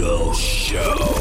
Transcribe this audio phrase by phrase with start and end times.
[0.00, 1.14] Puro Show.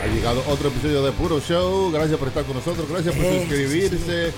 [0.00, 1.90] Ha llegado otro episodio de Puro Show.
[1.90, 2.88] Gracias por estar con nosotros.
[2.88, 4.32] Gracias por suscribirse.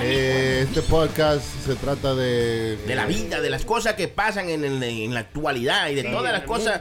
[0.00, 2.76] Eh, este podcast se trata de.
[2.86, 6.04] De la vida, de las cosas que pasan en, el- en la actualidad y de
[6.04, 6.78] todas las cosas.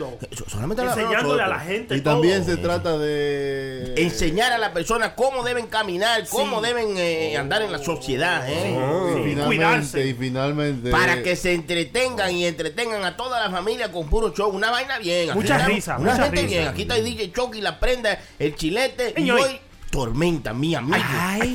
[0.48, 1.96] Solamente la Enseñándole a la gente.
[1.96, 3.94] Y también se trata de.
[3.98, 8.72] Enseñar a las personas cómo deben caminar, cómo deben eh, andar en la sociedad, ¿eh?
[8.72, 10.08] Y Sí, finalmente, cuidarse.
[10.08, 10.92] y finalmente.
[10.92, 14.50] Para que se entretengan y entretengan a toda la familia con puro show.
[14.50, 15.30] Una vaina bien.
[15.32, 16.48] Aquí Mucha risa, Una mucha gente risa.
[16.48, 16.68] bien.
[16.68, 19.12] Aquí está el DJ Chucky, la prenda, el chilete.
[19.12, 19.40] Y Señor.
[19.40, 19.60] hoy,
[19.90, 20.98] Tormenta, mi amigo.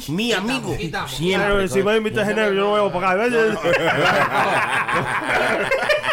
[0.09, 0.75] mi amigo.
[1.09, 1.69] Siempre.
[1.69, 3.21] si me invitas a Genero, yo no voy a pagar.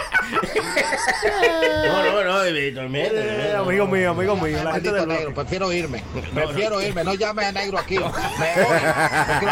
[1.86, 4.64] No, no, no, amigo mío, amigo mío.
[4.64, 6.04] La gente del negro, prefiero irme.
[6.34, 7.04] Prefiero irme.
[7.04, 7.96] No llame a negro aquí.
[7.98, 8.82] Me voy.
[9.42, 9.52] No.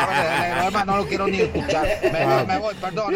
[0.61, 1.87] Además, lo quiero ni escuchar.
[2.03, 2.75] Me voy, me voy.
[2.75, 3.15] Me voy.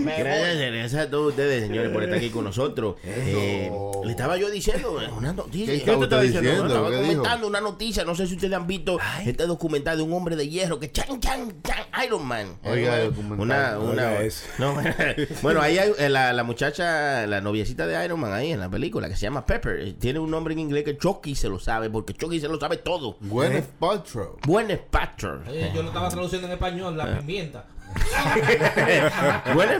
[0.00, 2.96] Gracias, gracias a todos ustedes, señores, por estar aquí con nosotros.
[3.04, 3.70] Eh,
[4.04, 5.84] le estaba yo diciendo una noticia.
[5.84, 6.66] ¿Qué estaba diciendo?
[6.66, 8.04] Estaba comentando una noticia.
[8.04, 11.20] No sé si ustedes han visto este documental de un hombre de hierro que chan,
[11.20, 12.58] chan, chan, Iron Man.
[12.64, 13.10] Oiga, Eh.
[13.38, 14.46] Una, una, Oiga eso.
[14.58, 14.74] no,
[15.42, 18.68] bueno, ahí hay eh, la, la muchacha, la noviecita de Iron Man ahí en la
[18.68, 19.80] película que se llama Pepper.
[19.80, 22.58] Eh, Tiene un nombre en inglés que Chucky se lo sabe, porque Chucky se lo
[22.58, 23.16] sabe todo.
[23.20, 24.38] Gwyneth Paltrow.
[24.46, 25.40] Buen Patcher.
[25.48, 27.64] Eh, yo lo estaba traduciendo en español, la pimienta.
[29.54, 29.72] Bueno,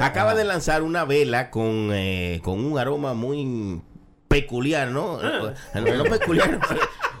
[0.00, 3.80] acaba de lanzar una vela con, eh, con un aroma muy
[4.26, 5.20] peculiar, ¿no?
[5.22, 5.54] Ah.
[5.74, 6.58] No, no peculiar,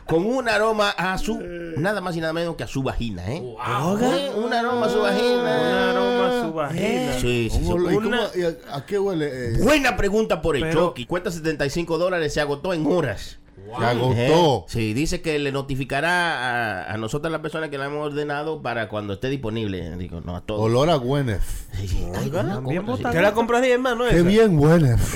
[0.06, 1.40] con un aroma a su,
[1.76, 3.36] nada más y nada menos que a su vagina, ¿eh?
[3.42, 5.40] Eh, Un aroma a su vagina.
[5.40, 7.12] Un aroma a su vagina.
[7.14, 7.70] Sí, sí, sí.
[7.70, 9.54] ¿Cómo- y Una- cómo- y a, a qué huele?
[9.54, 11.06] Eh, Buena pregunta por el Pero- Chucky.
[11.06, 13.38] Cuesta 75 dólares, se agotó en horas.
[13.78, 14.64] Se agotó.
[14.68, 18.88] Sí, dice que le notificará a, a nosotras las personas que la hemos ordenado para
[18.88, 19.96] cuando esté disponible.
[19.96, 20.60] Digo, no a todos.
[20.60, 21.40] Olor a Gwyneth.
[21.72, 22.06] Sí, sí.
[22.16, 22.54] Ay, ¿cómo?
[22.54, 22.96] También ¿Cómo?
[22.96, 24.04] bota- ¿Te la compraría, hermano?
[24.10, 25.00] Qué bien Gwyneth.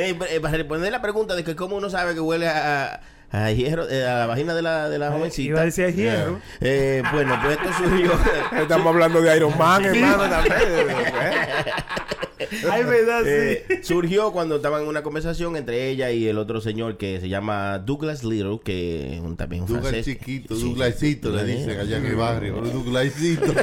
[0.00, 3.00] Eh, para responder la pregunta de que cómo uno sabe que huele a,
[3.32, 5.64] a, hierro, eh, a la vagina de la, de la Iba a jovencita.
[5.64, 6.40] decir hierro.
[6.60, 8.12] Eh, bueno, pues esto surgió.
[8.62, 10.54] Estamos hablando de Iron Man, hermano, también.
[12.70, 13.74] Ay, verdad, eh, sí.
[13.82, 17.78] surgió cuando estaban en una conversación entre ella y el otro señor que se llama
[17.78, 20.16] Douglas Little, que es un, también un Douglas francés.
[20.18, 22.54] chiquito, Sí, Douglasito le dicen allá en el barrio.
[22.62, 23.52] Douglasito.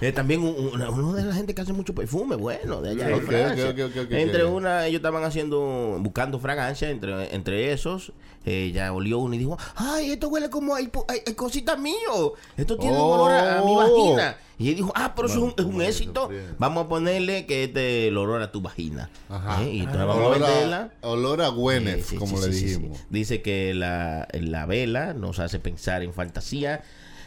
[0.00, 3.08] Eh, también un- una- uno de la gente que hace mucho perfume, bueno, de allá
[3.08, 3.64] de Ok, Francia.
[3.68, 4.12] ok, ok, ok, ok.
[4.12, 8.14] Entre una, ellos estaban haciendo, buscando fragancia, entre, entre esos,
[8.46, 12.78] ella olió uno y dijo, ay, esto huele como hay, hay, hay cositas mío, esto
[12.78, 13.76] tiene un olor a, a mi Oh.
[13.76, 14.36] vagina.
[14.60, 16.54] Y ella dijo, ah, pero eso es un, es un éxito, bien.
[16.58, 19.08] vamos a ponerle que este el olor a tu vagina.
[19.28, 19.62] Ajá.
[19.64, 20.92] Eh, Y entonces vamos a Olor venderla.
[21.02, 22.98] a, olor a Gwyneth, sí, como sí, le sí, dijimos.
[23.08, 26.82] Dice que la, la vela nos hace pensar en fantasía,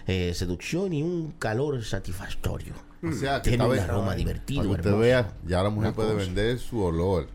[0.08, 2.74] eh, seducción y un calor satisfactorio.
[3.06, 6.14] O sea, que Tiene un aroma divertido, Para que usted vea, ya la mujer puede
[6.16, 7.28] vender su olor.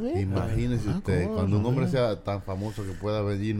[0.00, 0.22] Ves.
[0.22, 3.56] Imagínese Ah, usted, cuando un hombre sea tan famoso que pueda venir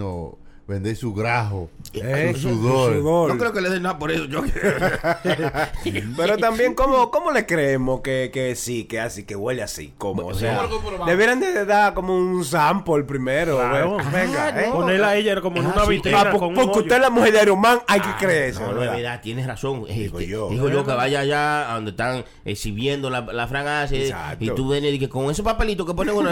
[0.68, 2.94] vender su grajo, Eh, su sudor.
[2.94, 3.28] sudor.
[3.32, 4.24] No creo que le den nada por eso.
[4.24, 4.42] Yo
[6.16, 9.92] Pero también, ¿cómo, cómo le creemos que, que sí, que así, que huele así?
[9.96, 10.26] ¿Cómo?
[10.26, 10.66] O sea,
[11.06, 13.56] deberían de dar como un sample primero.
[13.56, 13.98] Claro.
[14.12, 14.66] Venga, Ah, ¿eh?
[14.68, 14.74] no.
[14.74, 17.32] Ponerla a ella como en Ah, una vitrina Ah, con porque usted es la mujer
[17.32, 18.60] de Iron Man, hay que creerse.
[18.60, 18.96] No, no, es ¿verdad?
[18.96, 19.84] verdad, tienes razón.
[19.88, 20.48] Eh, Digo yo.
[20.50, 24.44] Digo yo que vaya allá a donde están exhibiendo la, la fragancia eh, Exacto.
[24.44, 26.30] y tú vienes y que con esos papelitos que ponen uno.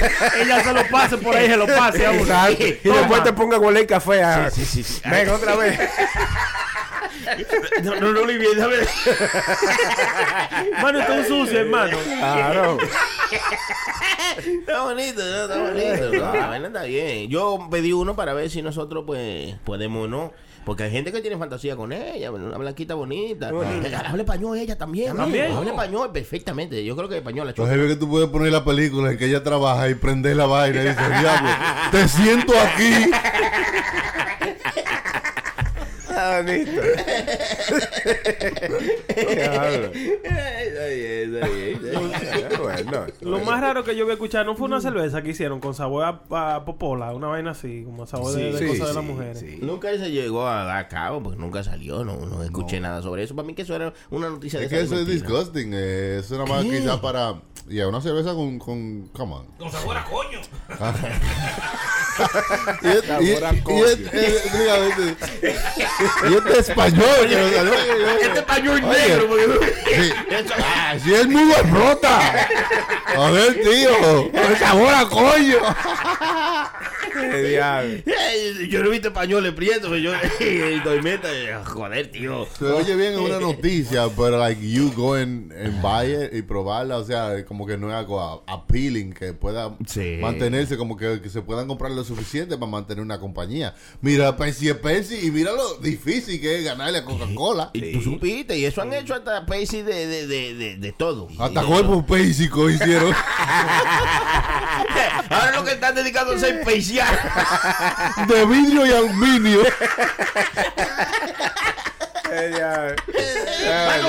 [0.40, 2.20] Ella se lo pase por ahí, se lo pase a uno.
[2.20, 2.64] Exacto.
[2.64, 4.50] Y después te ponga huele y café.
[4.50, 5.02] Sí, sí, sí.
[5.08, 5.78] Venga otra vez.
[7.82, 8.76] no, no, no, déjame.
[10.82, 11.96] Mano, está un sucio, hermano.
[12.18, 12.78] Claro.
[14.36, 16.12] Está bonito, está bonito.
[16.34, 17.28] La vaina está bien.
[17.28, 20.32] Yo pedí uno para ver si nosotros pues podemos o no.
[20.64, 23.48] Porque hay gente que tiene fantasía con ella, una blanquita bonita.
[23.48, 25.16] Habla español ella también.
[25.16, 25.52] También.
[25.52, 26.84] Habla español perfectamente.
[26.84, 29.42] Yo creo que español la ve que tú puedes poner la película en que ella
[29.42, 31.50] trabaja y prender la vaina y dice, diablo,
[31.90, 33.10] te siento aquí.
[36.16, 36.62] Ah, está
[40.86, 42.43] bien, está bien.
[42.64, 43.06] Bueno.
[43.20, 46.04] Lo más raro que yo había escuchado no fue una cerveza que hicieron con sabor
[46.30, 49.04] a, a popola, una vaina así, como sabor de, de Sí, cosas de sí, las
[49.04, 49.38] mujeres.
[49.40, 49.58] sí.
[49.62, 53.22] Nunca se llegó a dar a cabo porque nunca salió, no, no escuché nada sobre
[53.24, 53.34] eso.
[53.36, 55.70] Para mí que eso era una noticia de Es que eso es disgusting.
[55.74, 56.78] eh, eso nada más ¿Qué?
[56.80, 57.34] quizá para...
[57.68, 58.58] Y a una cerveza con...
[58.58, 59.46] con come on.
[59.58, 60.38] Con sabor a coño.
[62.82, 63.84] Y es- y es- Sabor a y coño.
[63.86, 65.16] es- eh, este-
[66.30, 67.04] y este español.
[68.22, 70.12] Este español negro, porque- Sí.
[70.58, 72.48] Ah, sí es muy rota.
[73.16, 74.30] A ver, tío.
[74.30, 75.58] Con sabor a coño.
[77.12, 78.02] Qué diablo.
[78.68, 82.46] Yo no he visto españoles prietos, pero yo y tormenta, eh, joder, tío.
[82.58, 86.42] Se oye bien en una noticia, pero like you go and, and buy it y
[86.42, 90.18] probarla, o sea, como que no es algo appealing, que pueda Sí.
[90.20, 93.74] mantenerse, como que, que se puedan comprar lo suficiente para mantener una compañía.
[94.00, 97.70] Mira, Pepsi es Pepsi y mira lo difícil que es ganarle a Coca-Cola.
[97.74, 101.28] Y tú supiste, y eso han hecho hasta Pepsi de, de, de, de, de todo.
[101.38, 102.04] Hasta Y- cuerpos
[102.70, 103.14] hicieron.
[105.30, 107.08] Ahora lo que están dedicándose a peiciar.
[108.28, 109.62] de vidrio y aluminio.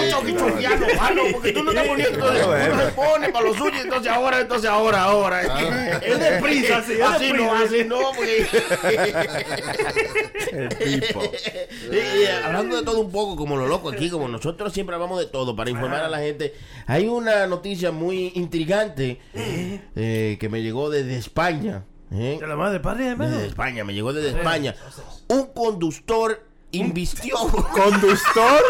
[0.09, 2.73] Choqui, choquiano, mano, porque tú no estás poniendo todo eso.
[2.73, 5.41] Uno se pone para lo suyo, entonces ahora, entonces ahora, ahora.
[6.01, 7.63] Es de prisa, sí, es de Así no, prisa.
[7.63, 8.47] así no, porque...
[10.51, 11.21] El tipo.
[11.91, 15.19] Y, y hablando de todo un poco, como lo loco aquí, como nosotros siempre hablamos
[15.19, 16.53] de todo para informar a la gente,
[16.87, 21.85] hay una noticia muy intrigante eh, que me llegó desde España.
[22.11, 22.37] ¿eh?
[22.39, 24.75] De la madre, padre de Desde España, me llegó desde España.
[25.27, 26.43] Un conductor
[26.75, 27.37] invistió.
[27.37, 28.63] ¿Conductor?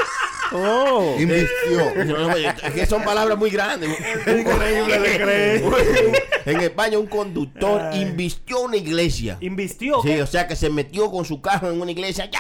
[0.51, 1.15] Oh.
[2.33, 3.89] Oye, es que son palabras muy grandes.
[4.27, 5.63] Increíble de creer.
[6.45, 8.01] En España, un conductor Ay.
[8.03, 9.35] invistió una iglesia.
[9.41, 9.99] Invistió.
[10.03, 12.29] Sí, o sea que se metió con su carro en una iglesia.
[12.29, 12.39] ¡Ya!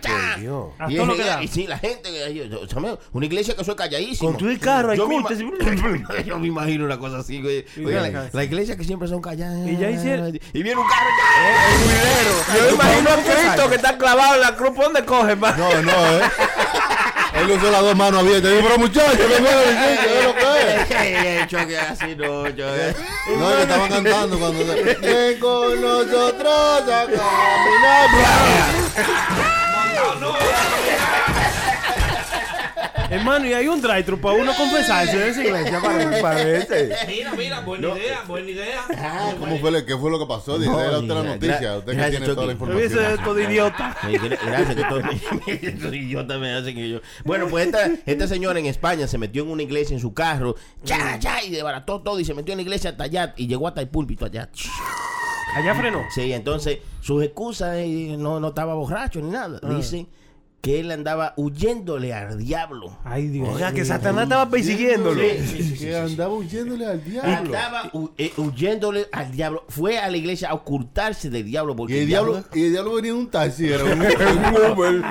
[0.00, 0.38] ¡Ya!
[0.88, 1.42] Y, lo es- que da.
[1.42, 2.50] y sí, la gente, eh,
[3.12, 4.30] una iglesia que soy calladísimo.
[4.30, 5.28] Con tu carro, yo me, ima-
[6.24, 7.36] yo me imagino una cosa así,
[7.76, 9.68] Oiga, ven la, la iglesia que siempre son calladas.
[9.68, 11.10] Y ya hicieron- Y viene un carro.
[11.20, 12.56] ¡ya!
[12.56, 14.70] Yo me imagino a Cristo que está clavado en la cruz.
[14.70, 15.54] ¿Por dónde coge, man?
[15.58, 16.22] No, no, eh.
[17.38, 18.50] Él usó las dos manos abiertas.
[18.50, 19.40] Dijo, pero muchachos, ¿qué es
[20.24, 20.90] lo que es?
[21.00, 22.94] Ey, ey, choque así, no, choque.
[23.36, 24.64] No, que estaban cantando cuando
[25.02, 28.10] ven con nosotros a caminar.
[33.10, 35.80] Hermano, y hay un drive-thru para uno confesarse de esa iglesia.
[36.20, 36.90] Parece.
[37.06, 39.34] Mira, mira, buena idea, buena idea.
[39.38, 40.58] ¿Cómo fue, lo- ¿Qué fue lo que pasó?
[40.58, 41.76] Dice, No, era usted la ni- noticia.
[41.78, 43.04] Usted que tiene toda la información.
[43.12, 43.96] esto de idiota.
[44.46, 47.00] Gracias que estos idiotas me hacen que yo.
[47.24, 50.56] Bueno, pues esta, esta señora en España se metió en una iglesia en su carro,
[50.82, 53.68] ya, ya, y desbarató todo y se metió en la iglesia hasta allá y llegó
[53.68, 54.48] hasta el púlpito allá.
[55.54, 56.02] Allá frenó.
[56.14, 59.60] Sí, entonces sus excusas eh, no, no estaba borracho ni nada.
[59.74, 60.08] Dicen
[60.62, 62.98] que él andaba huyéndole al diablo.
[63.04, 63.48] Ay, Dios.
[63.48, 65.20] O sea, que Satanás estaba persiguiéndolo.
[65.20, 67.30] Que andaba huyéndole al diablo.
[67.36, 69.64] Andaba hu- eh, huyéndole al diablo.
[69.68, 72.94] Fue a la iglesia a ocultarse del diablo Y porque el diablo, y el diablo
[72.94, 75.02] venía en un taxi, era un, un Uber.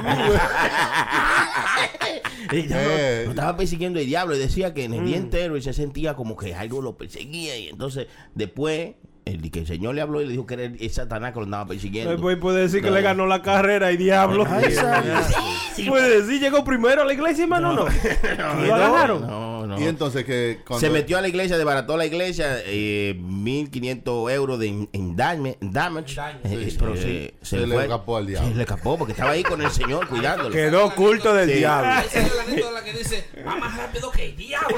[2.52, 3.22] El diablo Eh.
[3.26, 6.14] lo estaba persiguiendo el diablo y decía que en el día entero él se sentía
[6.16, 8.92] como que algo lo perseguía y entonces después
[9.26, 11.46] el que el Señor le habló y le dijo que era el, Satanás que lo
[11.46, 12.12] andaba persiguiendo.
[12.12, 14.46] Después puede decir que le ganó la carrera y diablo.
[15.88, 17.86] Puede decir, llegó primero a la iglesia, hermano, no.
[18.66, 19.26] ¿Lo agarraron?
[19.66, 19.80] No, no.
[19.82, 24.60] Y entonces que cuando Se metió a la iglesia, desbarató la iglesia, eh, 1.500 euros
[24.60, 25.58] de in- in damage.
[25.60, 26.20] damage.
[26.44, 27.02] Eh, Sí, pero sí.
[27.02, 28.50] sí, Se le escapó al diablo.
[28.50, 30.52] Se le escapó porque estaba ahí con el Señor cuidándolo.
[30.52, 31.56] Quedó oculto del Sí.
[31.58, 31.90] diablo.
[32.06, 34.78] Esa es la anécdota que dice, va más rápido que el diablo.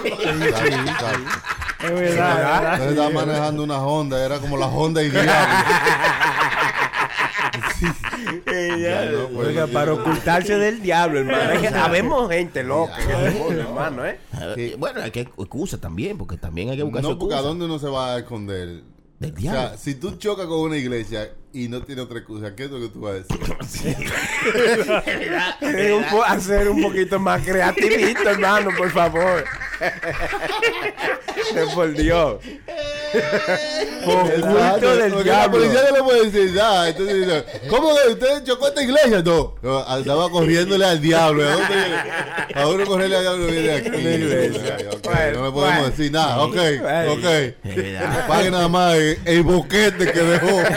[1.79, 2.83] Es verdad, es verdad.
[2.83, 5.31] Él estaba manejando una Honda, era como la Honda y diablo.
[8.79, 11.51] Ya, no, pues, Oiga, para ocultarse del diablo, hermano.
[11.51, 12.97] Es que Habemos gente loca
[13.33, 14.19] mundo, hermano, ¿eh?
[14.77, 17.65] Bueno, hay que excusa también, porque también hay que buscar su No, porque ¿a dónde
[17.65, 18.84] uno se va a esconder?
[19.19, 19.62] Del O diablo.
[19.69, 21.29] sea, si tú chocas con una iglesia
[21.63, 23.95] y no tiene otra excusa, ¿qué es lo que tú vas a decir?
[25.61, 29.43] Es un po- hacer un poquito más creativito, hermano, por favor.
[31.75, 32.43] Por Dios.
[34.05, 35.51] Oculto del porque La diablo.
[35.59, 36.89] policía no le puede decir nada.
[36.89, 39.21] Entonces dice, ¿cómo que usted chocó esta iglesia?
[39.23, 41.43] No, no, andaba corriéndole al diablo.
[41.47, 41.95] ¿A dónde viene?
[42.55, 43.89] A uno correrle al diablo viene aquí.
[43.91, 44.77] La iglesia.
[44.93, 45.89] Ok, Bueno, no le podemos bueno.
[45.89, 46.41] decir nada.
[46.41, 47.13] Ok, Bueno.
[47.13, 47.25] ok.
[48.27, 50.47] Pague nada más el, el boquete que dejó.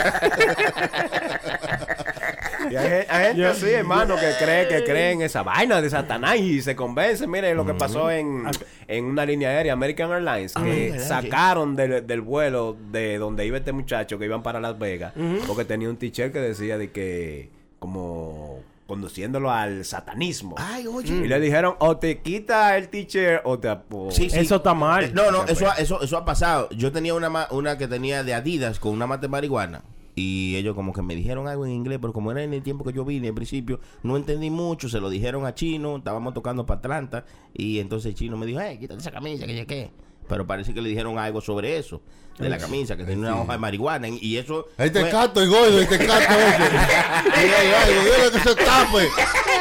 [2.71, 5.89] Y hay, gen- hay gente así, hermano, que cree que cree en esa vaina de
[5.89, 7.27] Satanás y se convence.
[7.27, 8.43] Mire lo que pasó en,
[8.87, 11.07] en una línea aérea, American Airlines, que ¿verdad?
[11.07, 15.13] sacaron del, del vuelo de donde iba este muchacho que iban para Las Vegas,
[15.47, 17.49] porque tenía un teacher que decía de que
[17.79, 20.55] como conduciéndolo al satanismo.
[20.59, 21.13] Ay, oye.
[21.13, 23.69] Y le dijeron, o te quita el teacher o te...
[24.09, 24.37] Sí, sí.
[24.39, 25.13] Eso está mal.
[25.13, 26.67] No, no, eso, ha- eso, eso ha pasado.
[26.71, 29.81] Yo tenía una, ma- una que tenía de Adidas con una mate de marihuana.
[30.23, 32.83] Y ellos como que me dijeron algo en inglés, pero como era en el tiempo
[32.85, 36.63] que yo vine al principio, no entendí mucho, se lo dijeron a Chino, estábamos tocando
[36.65, 37.25] para Atlanta,
[37.55, 39.89] y entonces Chino me dijo, hey, quítate esa camisa, que ya qué.
[40.29, 42.01] Pero parece que le dijeron algo sobre eso,
[42.37, 44.67] de la camisa, que tenía una hoja de marihuana, y eso...
[44.77, 46.03] Este fue- cato es gordo, cato.
[46.29, 46.29] Ay,
[47.35, 49.09] ay, ay, dile que se tape.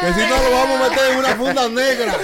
[0.00, 2.17] Que si no lo vamos a meter en una funda negra.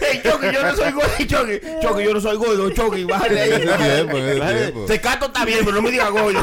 [0.00, 3.50] Ey, Chucky, yo no soy gordo, Chucky, Chucky, yo no soy gordo, bájale ahí.
[3.50, 4.60] Ese tiempo, ese Bájale.
[4.62, 4.84] tiempo.
[4.86, 6.40] Tecato está bien, pero no me digas gordo.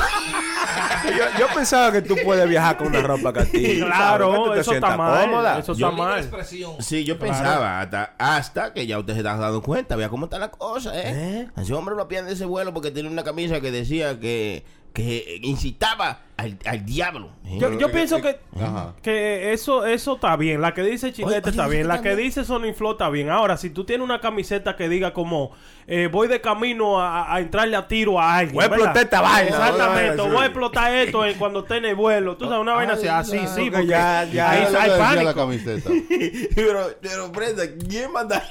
[1.12, 3.80] Yo, yo pensaba que tú puedes viajar con una ropa que a ti.
[3.86, 5.26] Claro, eso está mal.
[5.26, 5.60] cómoda.
[5.60, 6.20] Eso Yo- está Una mal.
[6.20, 6.74] expresión.
[6.80, 9.96] Sí, yo pensaba hasta, hasta que ya usted se está dando cuenta.
[9.96, 11.50] Vea cómo está la cosa, ¿eh?
[11.58, 15.40] Ese hombre lo pierde de ese vuelo porque tiene una camisa que decía que, que
[15.44, 17.30] incitaba al, al diablo.
[17.46, 17.58] ¿eh?
[17.60, 18.94] Yo, yo pienso que, Ajá.
[19.02, 20.60] que eso eso está bien.
[20.62, 21.88] La que dice Chilete Oye, oye, está bien.
[21.88, 23.30] La que dice Sonic Flow está bien.
[23.30, 25.52] Ahora, si tú tienes una camiseta que diga como
[25.88, 28.56] eh, voy de camino a, a entrarle a tiro a alguien.
[28.56, 30.22] Voy a explotar esta vaina, Exactamente.
[30.24, 32.36] Voy a explotar esto en- cuando esté en el vuelo.
[32.38, 33.08] Tú sabes, una vaina así.
[33.08, 33.46] Así, sí.
[33.46, 35.34] porque Porque ya- ya- ahí Ahí hay la pánico.
[35.36, 35.90] camiseta.
[36.56, 38.44] pero, pero, Brenda, ¿quién manda,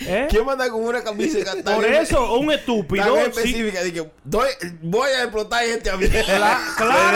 [0.00, 0.26] ¿Eh?
[0.30, 3.16] ¿quién manda con una camisa que tan Por eso, un estúpido.
[3.16, 3.80] específica?
[3.82, 4.48] que doy-
[4.82, 6.10] voy a explotar este avión.
[6.76, 7.07] claro.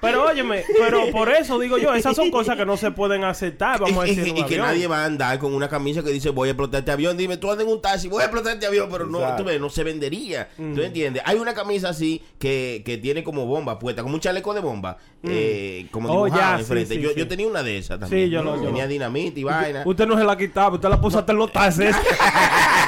[0.00, 3.80] Pero óyeme, pero por eso digo yo, esas son cosas que no se pueden aceptar,
[3.80, 4.28] vamos a y, decir.
[4.36, 4.66] y- que avión.
[4.66, 7.16] nadie va a andar con una camisa que dice voy a explotar este avión.
[7.16, 9.60] Dime, tú andas en un taxi, voy a explotar este avión, pero no, tú ves,
[9.60, 10.50] no se vendería.
[10.56, 10.74] Mm.
[10.74, 11.22] ¿Tú entiendes?
[11.26, 14.98] Hay una camisa así que, que tiene como bomba puesta, como un chaleco de bomba,
[15.24, 16.94] eh, como Oh, sí, enfrente.
[16.94, 17.14] sí, yo, sí.
[17.18, 18.26] yo tenía una de esas también.
[18.26, 19.82] Sí, yo lo- yo Tenía dinamita y vaina.
[19.84, 21.96] Usted no se la quitaba, usted la puso hasta en los taxes.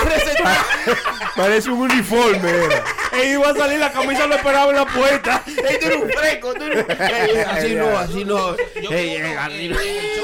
[1.36, 2.48] Parece un uniforme.
[2.50, 2.84] era.
[3.12, 5.42] e iba a salir la camisa, lo esperaba en la puerta.
[5.46, 8.54] Ey, tú eres un fresco, tú eres- Ey, así no, así no.
[8.90, 9.80] Ey, ey, así no.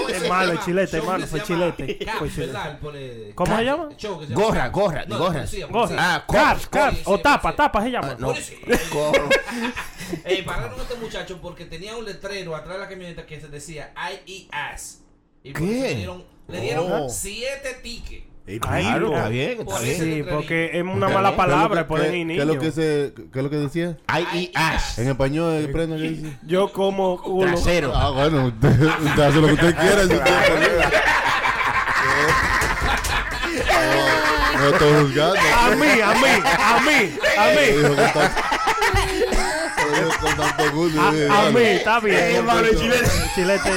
[0.08, 1.98] el Es malo, llama- chilete, hermano, fue chilete.
[1.98, 3.88] Cap, Fue ¿Cómo se llama?
[4.30, 5.32] Gorra, gorra, No, gorra.
[5.34, 5.86] policía, Gorra.
[5.88, 6.14] policía.
[6.14, 6.98] Ah, Caps, caps.
[7.04, 8.08] O tapa, tapa se llama.
[8.12, 8.32] Ah, no.
[10.24, 13.48] Eh, pararon a este muchacho porque tenía un letrero atrás de la camioneta que se
[13.48, 13.92] decía
[14.24, 15.02] IES.
[15.42, 15.78] Y por ¿Qué?
[15.78, 17.08] eso Le dieron, le dieron Oh.
[17.08, 18.26] siete tickets.
[18.60, 19.96] Claro, está bien, está bien.
[19.96, 22.58] Sí, porque es una mala ¿Qué palabra, ¿Qué- pueden qué- ir ¿Qué es lo que
[22.60, 22.74] niños.
[22.76, 23.96] se, qué es lo que decía?
[24.08, 24.98] IES.
[24.98, 26.36] En español, eh, prenda, ¿qué dice?
[26.46, 27.48] Yo como culo.
[27.52, 27.92] Trasero.
[27.94, 30.02] Ah, bueno, usted, usted hace lo que usted quiera.
[30.02, 30.24] en tiempo
[30.60, 30.86] libre.
[34.54, 35.34] No, no estoy juzgando.
[35.56, 38.55] A mí, a mí, a mí, a mí.
[39.86, 41.50] A, yo dije, a dale.
[41.52, 42.16] mí, está bien.
[42.18, 43.10] Ey, hermano, chilete.
[43.34, 43.70] Chilete.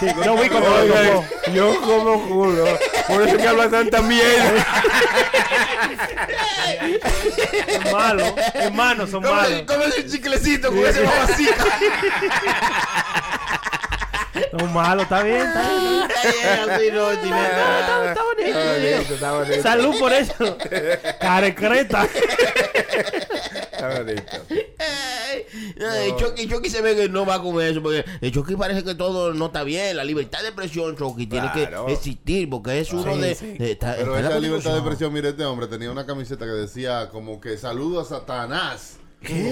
[0.00, 1.24] Sí, yo vi Oiga, tocó.
[1.52, 2.64] yo como culo.
[3.08, 4.66] Por eso que habla tanta mierda.
[7.66, 8.34] Es malo.
[8.54, 9.62] Hermanos, son ¿Cómo, malos.
[9.66, 11.64] cómo es el chiclecito con ese mamacita?
[14.58, 15.62] Son malos, está bien, está
[16.78, 16.94] bien.
[16.94, 17.46] No, chilete.
[18.08, 18.58] Está bonito.
[18.58, 19.62] Está bonito, está bonito.
[19.62, 20.58] Salud por eso.
[21.20, 22.06] Carecreta.
[23.72, 24.32] Está bonito.
[25.76, 28.84] Ey, ey, Chucky, Chucky se ve que no va con eso, porque el Chucky parece
[28.84, 29.96] que todo no está bien.
[29.96, 34.16] La libertad de expresión, Chucky, tiene que existir, porque es uno de, de- está- Pero
[34.16, 37.56] está esa libertad de expresión, mire, este hombre tenía una camiseta que decía como que
[37.58, 38.96] saludo a Satanás.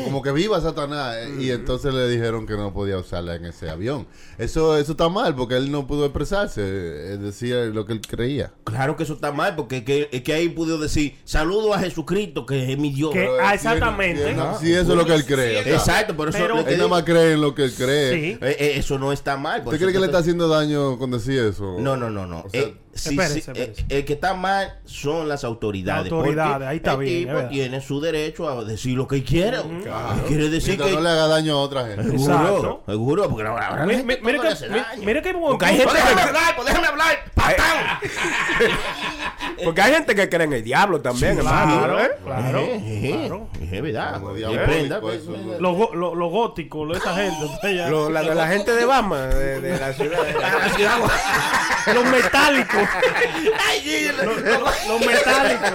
[0.04, 1.16] Como que viva Satanás.
[1.18, 4.06] eh, Y entonces le dijeron que no podía usarla en ese avión.
[4.38, 6.62] Eso, eso está mal porque él no pudo expresarse.
[6.64, 8.52] eh, Decía lo que él creía.
[8.64, 11.78] Claro que eso está mal, porque es que, es que ahí pudo decir, saludo a
[11.78, 13.12] Jesucristo, que es mi Dios.
[13.12, 14.34] Que- ah, exactamente.
[14.60, 15.60] Si eso es lo que él cree.
[15.60, 18.12] o sea, Exacto, por eso Pero- él nada más cree en lo que él cree.
[18.12, 18.38] Sí.
[18.40, 19.62] Eh, eh, eso no está mal.
[19.64, 21.76] ¿Usted cree que le está haciendo daño con decir eso?
[21.78, 22.40] No, no, no, no.
[22.40, 23.80] O sea, Eh, sí, Espérese, sí, espérese.
[23.82, 26.04] eh, el que está mal son las autoridades.
[26.04, 29.22] Las autoridades, porque ahí está el bien, tipo tiene su derecho a decir lo que
[29.24, 29.62] quiera.
[29.62, 30.94] Y Quiere decir Mientras que...
[30.96, 32.02] no le haga daño a otra gente.
[32.02, 32.82] Seguro, Exacto.
[32.86, 36.66] seguro, porque gente mi- Mira que, mira que Porque hay gente Pues déjame hablar, pues
[36.68, 37.98] déjame hablar, patán.
[39.64, 41.78] Porque hay gente que cree en el diablo también, hermano.
[41.78, 42.10] Claro, ¿eh?
[42.24, 43.48] claro, Eh, eh, claro.
[43.60, 44.20] Es verdad.
[45.00, 45.58] Pues, ¿no?
[45.60, 47.36] Los go- lo- los góticos, lo- esa gente.
[47.62, 50.18] pues, la de la gente de Bama, de, de la ciudad.
[50.40, 50.98] la ciudad-
[51.94, 52.88] Los metálicos.
[53.68, 55.70] Ay, sí, los, los- los metálicos.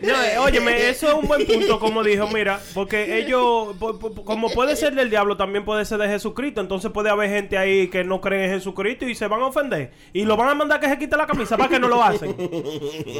[0.00, 4.24] No, eh, óyeme, eso es un buen punto, como dijo, mira, porque ellos, po- po-
[4.24, 7.88] como puede ser del diablo, también puede ser de Jesucristo, entonces puede haber gente ahí
[7.88, 9.92] que no cree en Jesucristo y se van a ofender.
[10.14, 12.34] Y lo van a mandar que se quite la camisa, para que no lo hacen.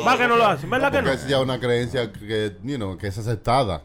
[0.05, 1.15] Para que no lo hacen, ¿verdad que Porque no?
[1.17, 3.83] es ya una creencia que, you know, que es aceptada.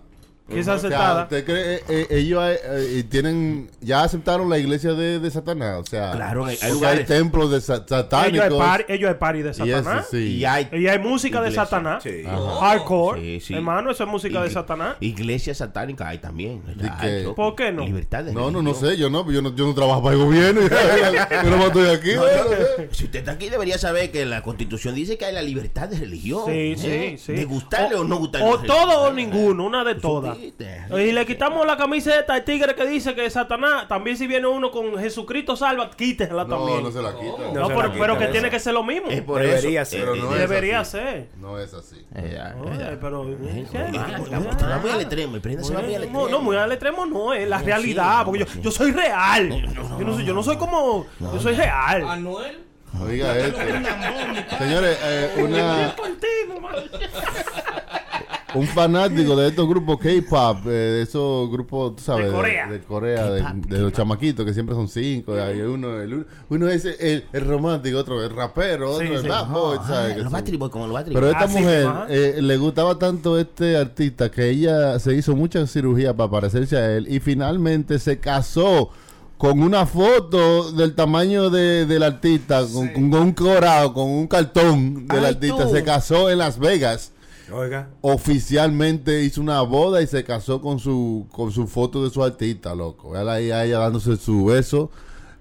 [0.48, 1.24] Que es O sea, aceptada.
[1.24, 2.60] ¿usted cree, eh, eh, ellos eh,
[3.00, 5.80] eh, tienen, ya aceptaron la iglesia de, de Satanás?
[5.80, 7.08] O sea, Claro, hay- hay lugares.
[7.08, 8.54] templos de sa- Ellos hay satánicos.
[8.60, 10.08] party, ellos hay party de y eso Satanás.
[10.12, 10.18] sí.
[10.38, 11.64] Y hay Y hay música de Iglesia.
[11.66, 12.04] Satanás.
[12.04, 12.22] Sí.
[12.62, 13.20] Hardcore.
[13.22, 13.54] Sí, sí.
[13.56, 14.98] Hermano, eso es música de Satanás.
[15.00, 16.62] Iglesia satánica hay también.
[16.75, 17.24] ¿De Hay?
[17.24, 17.36] Choco.
[17.36, 17.84] ¿Por qué no?
[17.84, 20.22] Libertad de No, no, no sé, yo no, yo no, yo no trabajo para el
[20.24, 20.62] gobierno.
[21.44, 22.14] yo no estoy aquí.
[22.14, 22.90] No, sé.
[22.92, 25.98] Si usted está aquí, debería saber que la constitución dice que hay la libertad de
[25.98, 26.44] religión.
[26.46, 26.75] Sí, ¿eh?
[27.18, 27.34] sí, sí.
[27.34, 28.48] De gustarle o, no gustarle.
[28.48, 30.35] O todo o ninguno, una de todas.
[30.98, 33.88] Y le quitamos la camiseta al tigre que dice que es Satanás.
[33.88, 36.84] También si viene uno con Jesucristo salva, quítesela No, también.
[36.84, 37.38] no se la quita.
[37.54, 38.32] No No, se pero, la pero quita que esa.
[38.32, 39.10] tiene que ser lo mismo.
[39.10, 39.92] Es por Debería eso.
[39.92, 40.00] ser.
[40.01, 40.92] Pero no es Debería así.
[40.92, 41.27] ser.
[41.38, 42.06] No es así.
[42.15, 43.77] Eh, ya, Oye, pero, Eh, ¿qué?
[43.77, 45.36] ah, Usted va muy al extremo.
[45.36, 46.30] El prenda se va muy al No, extremo.
[46.30, 48.20] no, muy al extremo no, es la No, realidad.
[48.20, 48.60] sí, porque no, yo, sí.
[48.62, 49.50] yo soy real.
[50.00, 51.06] Yo no soy, yo no soy como.
[51.20, 52.08] Yo soy real.
[52.08, 52.60] Anuel.
[53.01, 53.60] Oiga esto.
[54.58, 55.94] Señores, eh, una.
[58.56, 62.68] Un fanático de estos grupos K-pop, eh, de esos grupos, tú sabes, De Corea.
[62.70, 65.34] de, Corea, de, de los chamaquitos que siempre son cinco.
[65.34, 69.28] Hay uno, el, uno- es el, el romántico, otro el rapero, otro Sí, el sí.
[69.28, 70.18] ¿sabes?
[70.18, 74.30] Los Boys, como los Backstreet Pero esta Ah, mujer eh, le gustaba tanto este artista
[74.32, 78.90] que ella se hizo mucha cirugía para parecerse a él y finalmente se casó
[79.38, 85.08] con una foto del tamaño de- del artista, con, con un corado, con un cartón
[85.08, 85.66] del Ay, artista.
[85.68, 85.72] tú.
[85.76, 87.12] Se casó en Las Vegas.
[87.52, 87.90] Oiga.
[88.02, 92.74] Oficialmente hizo una boda y se casó con su con su foto de su artista,
[92.75, 93.16] loco.
[93.18, 94.90] Él ahí a ella dándose su beso.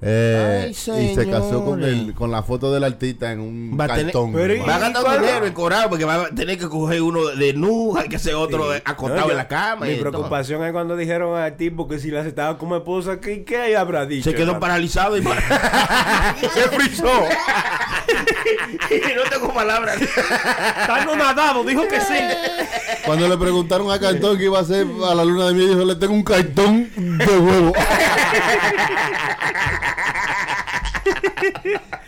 [0.07, 3.87] eh, Ay, y se casó con el, con la foto del artista en un Va
[3.87, 4.35] tener- cartón.
[4.37, 8.09] Va a gastar dinero encorado porque va a tener que coger uno de nu, hay
[8.11, 8.83] que hacer otro Sí.
[8.85, 9.87] acostado No, yo- en la cama.
[9.87, 10.11] Mi y todo.
[10.11, 14.05] preocupación es cuando dijeron al tipo que si la aceptaba como esposa, ¿qué, qué habrá
[14.05, 14.29] dicho?
[14.29, 15.23] Se quedó paralizado y
[16.53, 17.09] se frizó.
[18.91, 20.01] y no tengo palabras.
[20.01, 22.15] Está nadado, dijo que sí.
[23.05, 25.85] Cuando le preguntaron a Cartón que iba a hacer a la luna de miel, dijo,
[25.85, 27.73] le tengo un cartón de huevo.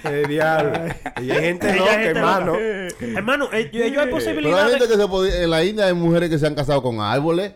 [0.04, 0.80] El diablo.
[1.20, 2.52] Y hay gente Ella loca, gente hermano.
[2.54, 2.94] loca.
[3.18, 4.70] Hermano, eh, ellos hay Pero hay posibilidades.
[4.78, 7.52] gente que se podía, en la India hay mujeres que se han casado con árboles.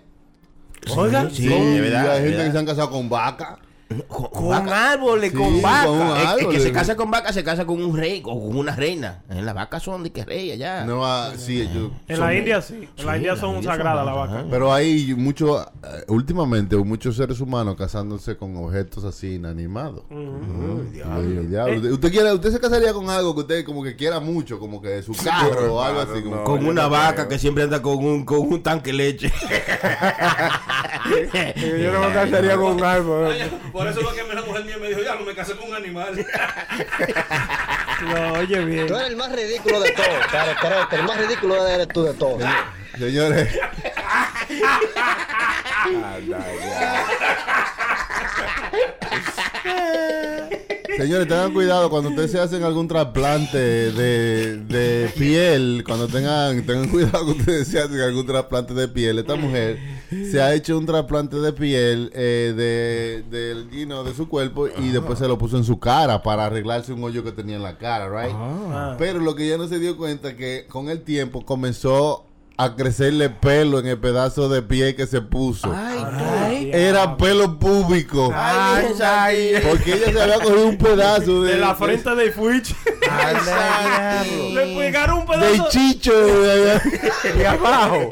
[0.97, 2.11] Oiga, Sí, verdad.
[2.13, 2.53] hay gente que verdad.
[2.53, 3.59] se han casado con vaca.
[3.91, 4.93] Con, con Con vaca.
[4.93, 6.37] árboles, Sí, con vaca.
[6.39, 9.23] es, que se casa con vaca, se casa con un rey o con una reina.
[9.29, 10.85] En las vacas son de que rey allá.
[10.85, 12.89] No, ah, sí, yo- en la India sí.
[12.97, 14.31] En la India la son sagradas vacas.
[14.37, 14.45] ajá.
[14.49, 15.67] pero hay mucho, eh,
[16.07, 20.05] últimamente, muchos seres humanos casándose con objetos así inanimados.
[20.93, 21.93] Diablo, Eh.
[21.93, 25.03] ¿Usted, quiere, usted se casaría con algo que usted como que quiera mucho, como que
[25.03, 26.23] su carro o algo así.
[26.23, 26.45] Como, no.
[26.45, 27.29] Con una no vaca creo.
[27.29, 29.33] que siempre anda con un, con un tanque de leche.
[31.81, 33.35] Yo no me casaría con un árbol.
[33.81, 35.75] Por eso lo que la mujer mía me dijo, ya no me casé con un
[35.75, 36.27] animal.
[38.03, 38.87] No, oye bien.
[38.87, 42.15] Tú eres el más ridículo de todos, Karen Crete, el más ridículo eres tú de
[42.15, 42.43] todos.
[42.99, 43.55] Señores,
[50.97, 56.89] señores, tengan cuidado cuando ustedes se hacen algún trasplante de, de piel, cuando tengan, tengan
[56.89, 59.19] cuidado cuando ustedes se hacen algún trasplante de piel.
[59.19, 59.79] Esta mujer
[60.11, 64.89] se ha hecho un trasplante de piel eh, de, del, know, de su cuerpo y
[64.91, 67.79] después se lo puso en su cara para arreglarse un hoyo que tenía en la
[67.79, 68.35] cara, right?
[68.35, 68.97] Ah.
[68.99, 72.27] Pero lo que ella no se dio cuenta que con el tiempo comenzó
[72.63, 75.73] a crecerle pelo en el pedazo de piel que se puso.
[75.75, 78.31] Ay, Era pelo público.
[78.35, 82.75] Ay, ay, Porque ella se había cogido un pedazo de, De la frente de Fuich.
[84.55, 85.69] Le pegaron un de, pedazo.
[85.71, 87.99] chicho de, abajo.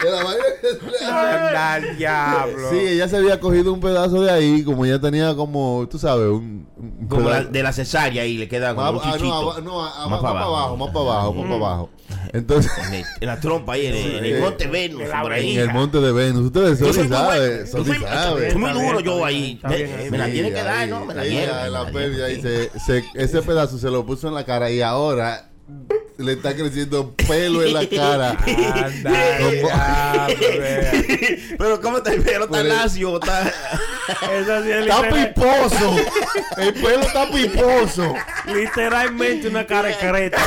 [0.00, 1.04] De.
[1.06, 2.70] Anda al diablo.
[2.70, 6.28] Sí, ella se había cogido un pedazo de ahí, como ella tenía como, tú sabes,
[6.28, 9.28] un, un Como la, de la cesárea y le queda como Más- un chichito.
[9.28, 10.56] no, aba- no, a- a- Más más, para para abajo.
[10.56, 11.90] abajo, más para abajo, más para abajo.
[12.32, 15.32] Entonces, En, el- en la trompa ahí, en, el- en el monte Venus, En por
[15.32, 15.54] ahí.
[15.54, 17.66] en el monte de Venus, ustedes Yo son soy muy saben, bueno.
[17.66, 18.50] son Yo y soy- saben.
[18.52, 19.60] soy muy duro yo ahí.
[19.68, 20.10] bien, Me- bien.
[20.10, 21.06] Me la tiene que dar, ¿no?
[21.06, 21.56] Me la dieron.
[21.56, 22.30] la la pelvis dieron.
[22.30, 25.50] ahí se, se- ese pedazo se lo puso en la cara y ahora
[26.18, 28.30] le está creciendo pelo en la cara.
[28.74, 30.26] Anda.
[31.56, 32.44] Pero ¿cómo está el pelo?
[32.46, 33.42] Está lacio, está...
[34.32, 35.96] Esa sí es Está literal- piposo.
[36.56, 38.14] El pelo está piposo.
[38.46, 39.94] literalmente una cara de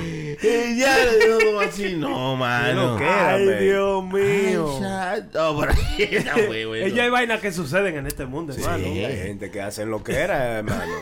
[0.40, 0.74] creta.
[0.76, 0.96] ya,
[1.28, 2.92] no, así no, mano.
[2.92, 3.58] lo que era, Ay, man.
[3.60, 4.80] Dios mío.
[4.82, 5.72] Ay, No, pero
[6.22, 6.86] ya fue, bueno.
[6.86, 8.84] Ellos hay vainas que suceden en este mundo, hermano.
[8.84, 10.92] Sí, hay gente que hacen lo que era, hermano.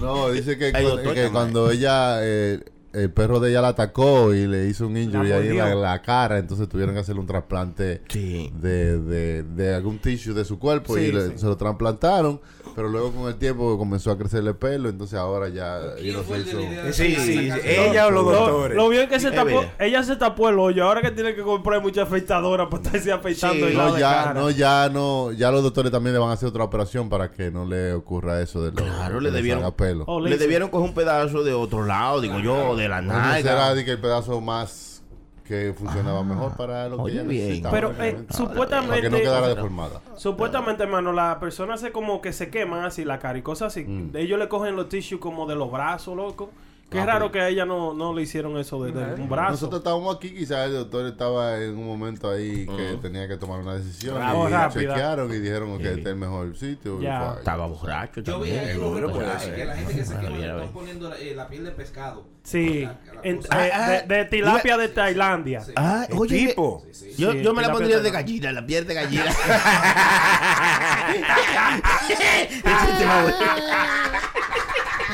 [0.00, 2.60] No, dice que, Hay cu- doctor que cuando ella, eh,
[2.92, 5.74] el perro de ella la atacó y le hizo un injury La ahí en la,
[5.74, 8.50] la cara, entonces tuvieron que hacerle un trasplante Sí.
[8.60, 11.32] de, de, de algún tissue de su cuerpo Sí, y le- sí.
[11.36, 12.40] se lo trasplantaron,
[12.74, 16.42] pero luego con el tiempo comenzó a crecerle pelo, entonces ahora ya ¿Quién ella fue
[16.44, 18.76] se el hizo- Sí, sí, ella o los Lo, doctores.
[18.76, 19.72] lo bien que se tapó, verdad.
[19.78, 23.66] ella se tapó el hoyo, ahora que tiene que comprar mucha afeitadora para estarse afeitando
[23.68, 24.34] el No ya, cara.
[24.34, 27.50] no, ya no, ya los doctores también le van a hacer otra operación para que
[27.50, 30.04] no le ocurra eso de lo, Claro, que le debieron- pelo.
[30.06, 33.74] Oh, Le debieron coger un pedazo de otro lado, digo yo, de la No será
[33.74, 35.02] de que el pedazo más
[35.44, 37.44] que funcionaba mejor para lo que ella bien.
[37.46, 37.74] necesitaba.
[37.74, 38.34] Pero, eh, obviamente.
[38.34, 40.00] supuestamente- para que no quedara deformada.
[40.16, 43.84] Supuestamente, hermano, las personas se como que se queman así la cara y cosas así.
[43.84, 44.16] Mm.
[44.16, 46.50] Ellos le cogen los tissues como de los brazos, loco.
[46.92, 49.28] Qué Ah, raro pero- que a ella no, no le hicieron eso de, de un
[49.28, 49.52] brazo.
[49.52, 53.60] Nosotros estábamos aquí, quizás el doctor estaba en un momento ahí que tenía que tomar
[53.60, 54.16] una decisión.
[54.16, 54.94] Bravo, y rápida.
[54.94, 57.00] chequearon y dijeron que este es el mejor sitio.
[57.00, 57.34] Ya.
[57.38, 60.68] Estaba borracho Yo vi ahí puede reportajes que la gente que se Ah, quema están
[60.72, 62.24] poniendo la, eh, la piel de pescado.
[62.44, 63.56] Sí, La- la en- cosa.
[63.58, 65.62] de, Ah, de- de tilapia de Tailandia.
[65.76, 66.82] Ah, El oye, tipo.
[66.92, 67.22] Sí, sí.
[67.22, 69.24] Yo, Sí, yo me la pondría de gallina, la piel de gallina.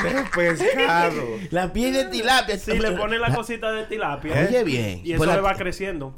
[0.01, 0.23] Bueno.
[0.35, 1.23] pescado.
[1.51, 2.57] La piel de tilapia.
[2.57, 4.47] Si le ponen la cosita de tilapia.
[4.47, 5.01] Oye bien.
[5.03, 6.15] Y eso Pues la- le va creciendo.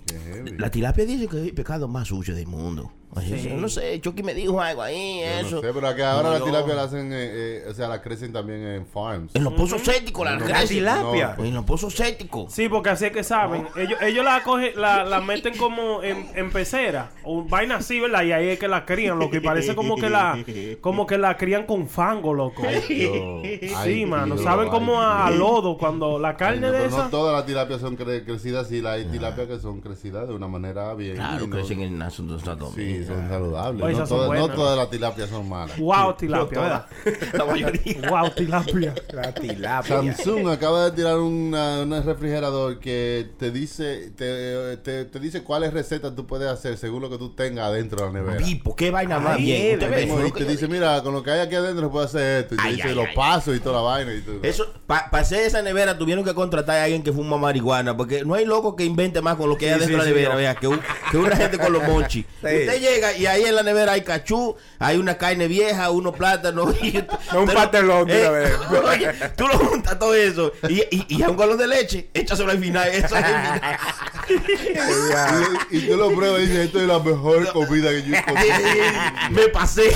[0.58, 2.92] La tilapia dice que es el pecado más sucio del mundo.
[3.20, 5.56] Yo No sé, Chucky me dijo algo ahí, Yo eso.
[5.58, 7.88] no sé, pero acá ahora No, la yo- tilapia la hacen, eh, eh, o sea,
[7.90, 9.36] la crecen también en farms.
[9.36, 11.36] En los pozos sépticos, la tilapia.
[11.38, 12.54] En los pozos sépticos.
[12.54, 13.68] Sí, porque así es que saben.
[13.76, 17.12] Ellos, ellos la cogen, la, la meten como en, en pecera.
[17.24, 18.24] O vaina así, ¿verdad?
[18.24, 19.36] Y ahí es que la crían, loco.
[19.36, 20.38] Y parece como que la,
[20.80, 22.64] como que la crían con fango, loco.
[22.88, 23.10] Sí,
[23.76, 24.38] ay, mano.
[24.38, 27.04] Saben como a, lodo cuando la Ay, carne no, de pero esa.
[27.06, 30.48] no todas las tilapias son cre- crecidas así, hay tilapias que son crecidas de una
[30.48, 31.16] manera bien.
[31.16, 33.84] Claro, y no- crecen en asuntos de Estados Sí, son saludables.
[33.84, 35.78] Oye, no, todas, no todas las tilapias son malas.
[35.78, 36.86] Wow, tilapia, No ¿verdad?
[37.04, 37.34] todas.
[37.34, 37.82] La mayoría.
[38.10, 38.96] Wow, tilapia.
[39.14, 39.96] La tilapia.
[39.96, 45.74] Samsung acaba de tirar una- un refrigerador que te dice te, te, te dice cuáles
[45.74, 48.38] recetas tú puedes hacer según lo que tú tengas adentro de la nevera.
[48.46, 49.80] Pipo, qué vaina más bien.
[49.82, 52.56] Y te dice, mira, con lo que hay aquí adentro se puede hacer esto.
[52.56, 54.14] Y te Ay, dice ay, los ay, pasos y toda la vaina.
[54.14, 57.96] Y tú, Eso, para hacer esa nevera tuvieron que contratar a alguien que fuma marihuana,
[57.96, 60.24] porque no hay loco que invente más con lo que hay Sí, adentro sí, de
[60.24, 62.26] la nevera, que, un- que una gente con los monchis.
[62.36, 66.76] Usted llega y ahí en la nevera hay cachú, hay una carne vieja, unos plátanos.
[66.82, 66.92] Y,
[67.34, 68.52] No, un de una vez.
[68.86, 72.52] oye, tú lo juntas todo eso y, y, y a un galón de leche, échaselo
[72.52, 72.88] al final.
[72.90, 73.80] Eso es al final.
[75.72, 78.24] y, y tú lo pruebas y dices, esto es la mejor comida que yo he
[78.24, 78.56] comido.
[79.32, 79.92] Me pasé.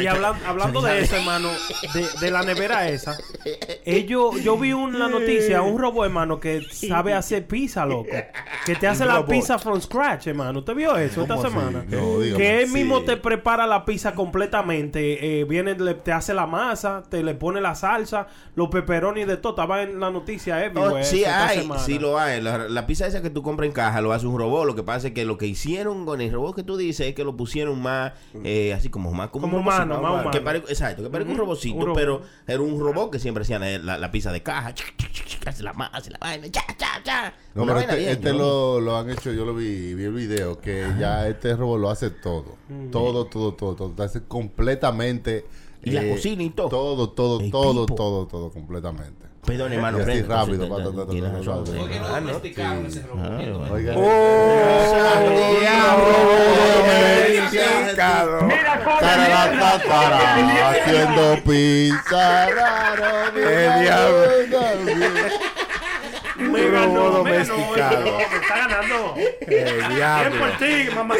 [0.00, 1.50] Y hablan- hablando de eso, hermano,
[1.94, 3.16] de, de la nevera esa,
[3.84, 8.10] ellos, yo vi una noticia, un robot, hermano, que sabe hacer pizza, loco.
[8.66, 10.58] Que te hace la pizza from scratch, hermano.
[10.58, 11.84] ¿Usted vio eso esta semana?
[11.88, 12.36] No, dígame.
[12.36, 12.74] que él Sí.
[12.74, 15.40] mismo te prepara la pizza completamente.
[15.40, 19.36] eh, viene, le- te hace la masa, te le pone la salsa, los pepperoni de
[19.36, 19.52] todo.
[19.52, 21.80] Estaba en la noticia everywhere Oh, sí esta hay, semana.
[21.82, 22.40] sí lo hay.
[22.42, 24.66] La, la pizza esa que tú compras en caja lo hace un robot.
[24.66, 27.14] Lo que pasa es que lo que hicieron con el robot que tú dices es
[27.14, 28.12] que lo pusieron más,
[28.44, 30.44] eh, así como más como, Como humano, más Que humano.
[30.44, 31.96] pare- exacto, que parece un robocito, un robot.
[31.98, 34.74] pero era un robot que siempre hacía la, la- la pizza de caja.
[35.46, 37.32] Hace la masa, hace la vaina, cha, cha, cha.
[37.54, 38.38] No, Una pero vaina este, bien, este ¿no?
[38.38, 41.88] lo, lo han hecho, yo lo vi, vi el video, que ya este robot lo
[41.90, 42.56] hace todo.
[42.92, 43.94] Todo, todo, todo, todo.
[43.96, 45.38] Lo hace completamente.
[45.38, 45.44] eh,
[45.84, 46.68] Y la cocina y todo.
[46.68, 47.94] Todo, todo, El todo, tipo.
[47.96, 49.24] todo, todo, completamente.
[49.46, 51.80] Perdón, hermano, así rápido, entonces, pa, ta, ta, ta, tienes ta, razón, ta, ta, Fred.
[51.80, 52.26] ¿Por qué no Ah, no.
[52.26, 53.24] domesticaron ese robot?
[53.24, 54.46] Ah,
[59.86, 62.46] tarara, haciendo pizza.
[62.50, 64.26] raro, ¡Qué diablo!
[66.38, 68.04] Me ganó, robot me ganó, domesticado.
[68.04, 69.14] me está ganando.
[69.16, 70.38] El Bien diablo.
[70.40, 71.14] por ti, mamá.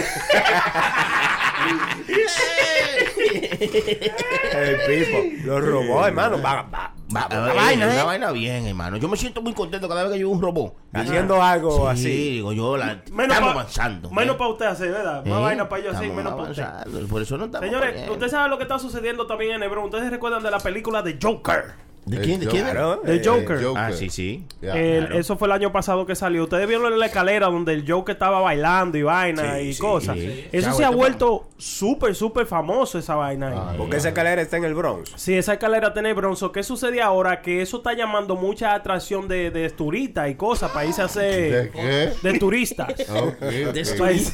[4.53, 5.19] El pipo.
[5.47, 6.43] Los robots, hermano.
[6.43, 7.95] Va, va, Va- va, una va, vaina, ¿eh?
[7.95, 8.97] una vaina bien, hermano.
[8.97, 10.75] Yo me siento muy contento cada vez que yo veo un robot.
[10.93, 12.31] Haciendo algo Sí, así.
[12.33, 14.11] digo yo, la, Menos estamos pa- avanzando.
[14.11, 14.39] Menos ¿eh?
[14.39, 15.25] para usted hacer, ¿verdad?
[15.25, 15.43] Más ¿Eh?
[15.43, 17.07] vaina para ellos así, Estamos menos para usted.
[17.09, 19.85] Por eso no estamos Señores, usted sabe lo que está sucediendo también en Hebron.
[19.85, 21.86] ¿Ustedes recuerdan de la película de Joker?
[22.07, 22.39] ¿De quién?
[22.41, 22.63] ¿De quién?
[22.65, 23.01] Claro.
[23.05, 23.59] De eh, Joker.
[23.77, 24.45] Ah, sí, sí.
[24.63, 26.45] El- Eso fue el año pasado que salió.
[26.45, 29.81] Ustedes vieron en la escalera donde el Joker estaba bailando y vaina Sí, y sí,
[29.81, 30.17] cosas.
[30.17, 30.47] sí.
[30.53, 33.49] Eso Se se ha ha vuelto súper, súper famoso esa vaina.
[33.73, 33.77] ahí.
[33.77, 35.13] Porque esa escalera está en el Bronx.
[35.17, 36.53] Sí, esa escalera tiene bronzo.
[36.53, 37.43] ¿Qué sucede ahora?
[37.43, 41.11] Que eso está llamando mucha atracción de, de turistas y cosas para irse a ¿De
[41.11, 41.71] hacer...
[41.73, 42.13] qué?
[42.23, 42.87] De turistas.
[43.11, 43.35] Ok,
[43.69, 43.99] ok.
[43.99, 44.33] Países,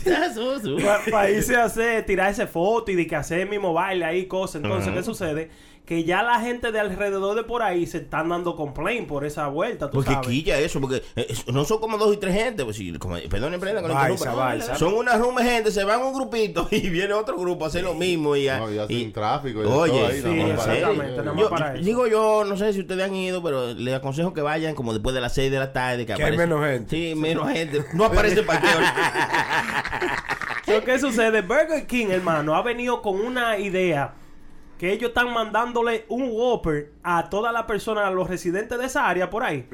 [1.11, 4.63] para irse a hacer, tirarse fotos y de que hacer el mismo baile ahí, cosas.
[4.63, 5.51] Entonces, ¿qué sucede?
[5.87, 9.47] Que ya la gente de alrededor de por ahí se están dando complaint por esa
[9.49, 10.29] vuelta, tú Porque sabes.
[10.29, 12.65] quilla eso, porque eh, es- no son como dos y tres gente.
[12.65, 14.35] Pues, sí, como, perdón, Balsa, interrumpa.
[14.35, 14.77] balsa.
[14.77, 17.95] Son una rume gente, se van un grupito y viene otro grupo a hacer lo
[17.95, 18.37] mismo.
[18.37, 21.13] Y, No, y hacen y- tráfico y Oye, todo ahí, sí, nada más para exactamente,
[21.15, 21.23] eso.
[21.23, 21.85] nada más yo, para eso.
[21.85, 25.15] digo yo, no sé si ustedes han ido, pero les aconsejo que vayan como después
[25.15, 26.05] de las 6 de la tarde.
[26.07, 26.91] Que, Que hay menos gente.
[26.97, 27.85] Sí, menos gente.
[27.95, 28.71] No aparece parqueo.
[30.85, 31.43] ¿Qué sucede?
[31.43, 34.15] Burger King, hermano, ha venido con una idea
[34.83, 39.09] que ellos están mandándole un Whopper a todas las personas, a los residentes de esa
[39.09, 39.69] área por ahí.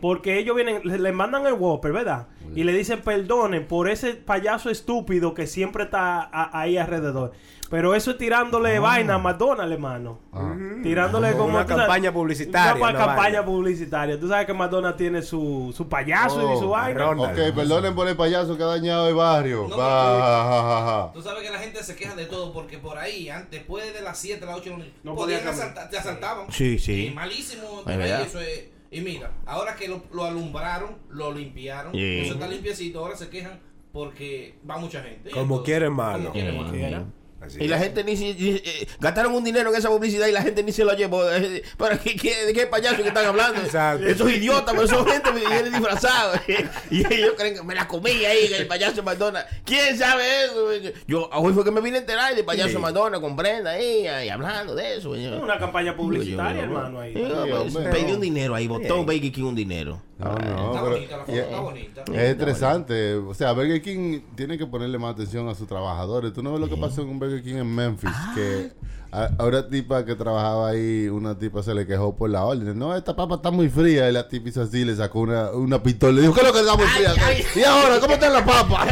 [0.00, 2.28] Porque ellos vienen, le, le mandan el Whopper, ¿verdad?
[2.54, 7.32] Y le dicen perdonen por ese payaso estúpido que siempre está a- ahí alrededor.
[7.70, 10.20] Pero eso es tirándole vaina a McDonald's, hermano.
[10.32, 10.54] Ah.
[10.82, 14.20] Tirándole Como como una sabes, campaña publicitaria, Una campaña publicitaria.
[14.20, 17.00] Tú sabes que McDonald's tiene su, su payaso y Oh, su vaina.
[17.00, 17.30] Ronda.
[17.30, 19.66] Ok, perdonen por el payaso que ha dañado el barrio.
[19.68, 21.10] No.
[21.14, 24.02] Tú sabes que la gente se queja de todo porque por ahí, antes, después de
[24.02, 26.52] las 7, las 8, No podían podía asaltar, te asaltaban.
[26.52, 27.08] Sí, sí.
[27.08, 27.82] Y malísimo.
[27.84, 28.22] Verdad.
[28.22, 32.20] eso es- y mira, ahora que lo, lo alumbraron, lo limpiaron, Sí.
[32.20, 33.60] eso está limpiecito, ahora se quejan
[33.92, 35.30] porque va mucha gente.
[35.30, 36.30] Como quieren malo.
[36.30, 37.06] Como quieren malo.
[37.46, 37.82] Así Y la es.
[37.82, 38.30] gente ni si,
[38.64, 41.28] eh, gastaron un dinero en esa publicidad y la gente ni se lo llevó.
[41.30, 43.60] Eh, ¿Para qué, qué, de qué payaso que están hablando?
[43.60, 44.06] Exacto.
[44.06, 46.42] Esos idiotas, pero son gente que viene disfrazada.
[46.90, 49.44] y ellos creen que me la comí ahí, el payaso Madonna.
[49.64, 50.92] ¿Quién sabe eso?
[51.06, 52.78] Yo hoy fue que me vine a enterar del payaso Sí.
[52.78, 55.14] Madonna con Brenda ahí, ahí hablando de eso.
[55.16, 55.38] yo.
[55.40, 57.12] Una campaña publicitaria, yo, hermano, ahí.
[57.14, 60.02] Pues, pedí un dinero ahí, botó Burger King un dinero.
[60.24, 62.02] No, no, Está bonita la foto, y- está bonita.
[62.12, 63.14] Es estresante.
[63.16, 66.32] O sea, Burger King tiene que ponerle más atención a sus trabajadores.
[66.32, 68.10] Tú no ves lo que pasó en un Burger King en Memphis.
[68.34, 68.72] Que
[69.12, 72.78] a, una tipa que trabajaba ahí, una tipa se le quejó por la orden.
[72.78, 74.08] No, esta papa está muy fría.
[74.08, 76.12] Y la tipa hizo así, le sacó una, una pistola.
[76.14, 77.12] Le dijo, ¿qué es lo que está muy fría?
[77.24, 77.44] ay.
[77.54, 78.86] Y ahora, ¿cómo está la papa?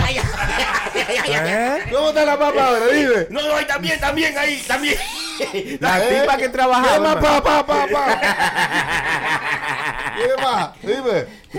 [0.95, 1.79] ¿Eh?
[1.93, 2.87] ¿Cómo está la papa ahora?
[2.93, 3.27] Dime.
[3.31, 4.97] No, no, ahí también, también, ahí, también.
[5.81, 6.21] La ¿Eh?
[6.21, 7.15] tipa que ¿Qué trabajaba.
[7.15, 9.02] más, pa?
[10.17, 10.71] ¿Qué más?
[10.83, 11.27] Dime.
[11.53, 11.59] Sí,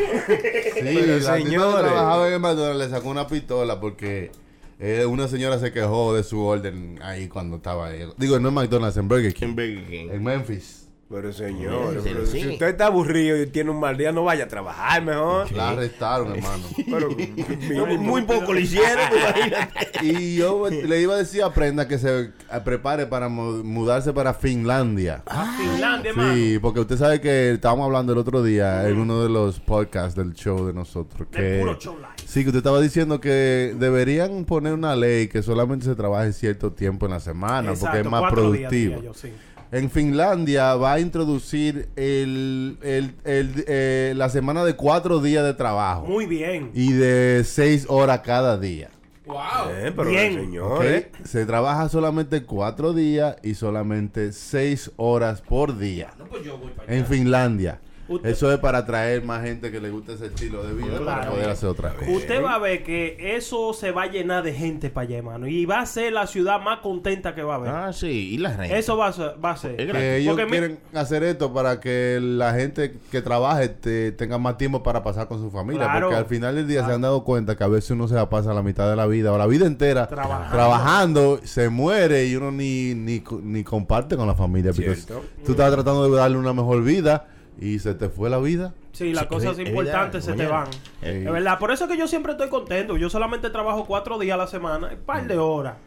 [0.82, 1.92] Pero, la que señores.
[1.92, 4.32] trabajaba en el McDonald's le sacó una pistola porque
[4.80, 8.08] eh, una señora se quejó de su orden ahí cuando estaba ahí.
[8.18, 9.48] Digo, no en McDonald's, en Burger King.
[9.48, 10.10] En Burger King.
[10.12, 10.83] En Memphis.
[11.13, 12.41] Pero señor, Sí, pero sí.
[12.41, 15.52] si usted está aburrido y tiene un mal día, no vaya a trabajar mejor.
[15.52, 16.63] La arrestaron, hermano.
[16.89, 17.10] Pero,
[17.86, 19.06] Muy, muy poco lo hicieron.
[20.02, 22.32] Y yo le iba a decir a Prenda que se
[22.65, 25.23] prepare para mu- mudarse para Finlandia.
[25.28, 26.34] Ah, Finlandia, hermano.
[26.34, 30.15] Sí, porque usted sabe que estábamos hablando el otro día en uno de los podcasts
[30.15, 31.30] del show de nosotros.
[31.32, 32.08] De Que, puro show live.
[32.26, 36.71] sí, que usted estaba diciendo que deberían poner una ley que solamente se trabaje cierto
[36.73, 38.95] tiempo en la semana porque es más días, productivo.
[38.95, 39.32] diría yo, sí.
[39.74, 45.56] En Finlandia va a introducir el, el- el- eh, la semana de cuatro días de
[45.56, 46.70] trabajo Muy bien.
[46.76, 48.92] y de seis horas cada día.
[49.26, 49.38] Wow.
[49.72, 50.36] Eh, pero Bien.
[50.36, 51.12] señor, eh.
[51.24, 56.14] Se trabaja solamente cuatro días y solamente seis horas por día.
[56.20, 57.00] No, pues yo voy para allá.
[57.00, 57.80] En Finlandia.
[58.08, 61.30] Usted- Eso es para atraer más gente que le guste ese estilo de vida para
[61.30, 62.12] poder hacer otra cosa.
[62.12, 65.48] Usted va a ver que eso se va a llenar de gente para allá, hermano.
[65.48, 67.70] Y va a ser la ciudad más contenta que va a haber.
[67.70, 68.78] Ah, sí, y la renta.
[68.78, 69.36] Eso va a ser.
[69.44, 69.78] Va a ser.
[69.78, 74.38] Que ellos Porque mi- quieren hacer esto para que la gente que trabaje te- tenga
[74.38, 75.84] más tiempo para pasar con su familia.
[75.86, 76.08] Claro.
[76.08, 78.30] Porque al final del día se han dado cuenta que a veces uno se la
[78.30, 80.52] pasa la mitad de la vida o la vida entera Trabajando.
[80.52, 84.72] trabajando, se muere y uno ni, ni, ni comparte con la familia.
[84.74, 85.24] Porque Cierto.
[85.46, 87.28] tú estás tratando de darle una mejor vida
[87.60, 88.74] y se te fue la vida.
[88.92, 90.66] Sí, las cosas es- es importantes se te van.
[90.66, 90.78] mañana.
[91.02, 91.24] Eh.
[91.26, 91.58] Es verdad.
[91.58, 92.96] Por eso es que yo siempre estoy contento.
[92.96, 95.78] Yo solamente trabajo cuatro días a la semana, un par de horas.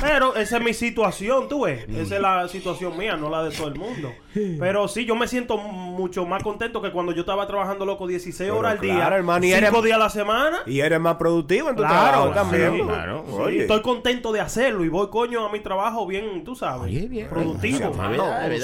[0.00, 1.86] Pero esa es mi situación, tú ves.
[1.90, 4.12] Esa es la situación mía, no la de todo el mundo.
[4.58, 8.48] Pero sí, yo me siento mucho más contento que cuando yo estaba trabajando, loco, 16
[8.48, 9.16] Pero horas al claro, día.
[9.18, 10.58] hermano, y cinco eres- días a la semana.
[10.64, 12.86] Y eres más productivo en tu Claro, trabajo también.
[12.86, 13.48] claro.
[13.50, 16.84] Estoy contento de hacerlo y voy coño a mi trabajo bien, tú sabes.
[16.84, 17.28] Oye, bien.
[17.28, 17.92] Productivo.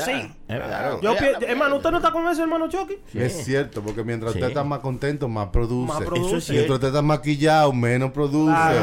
[0.06, 0.32] Sí.
[0.50, 0.98] Es verdad.
[1.00, 2.98] Yo pi- hermano, ¿usted no está con eso, hermano Chucky?
[3.14, 4.38] Es cierto, porque mientras Sí.
[4.38, 5.92] usted está más contento, más produce.
[5.92, 6.36] Más produce.
[6.38, 8.52] Es Mientras usted está maquillado, menos produce.
[8.52, 8.78] Claro,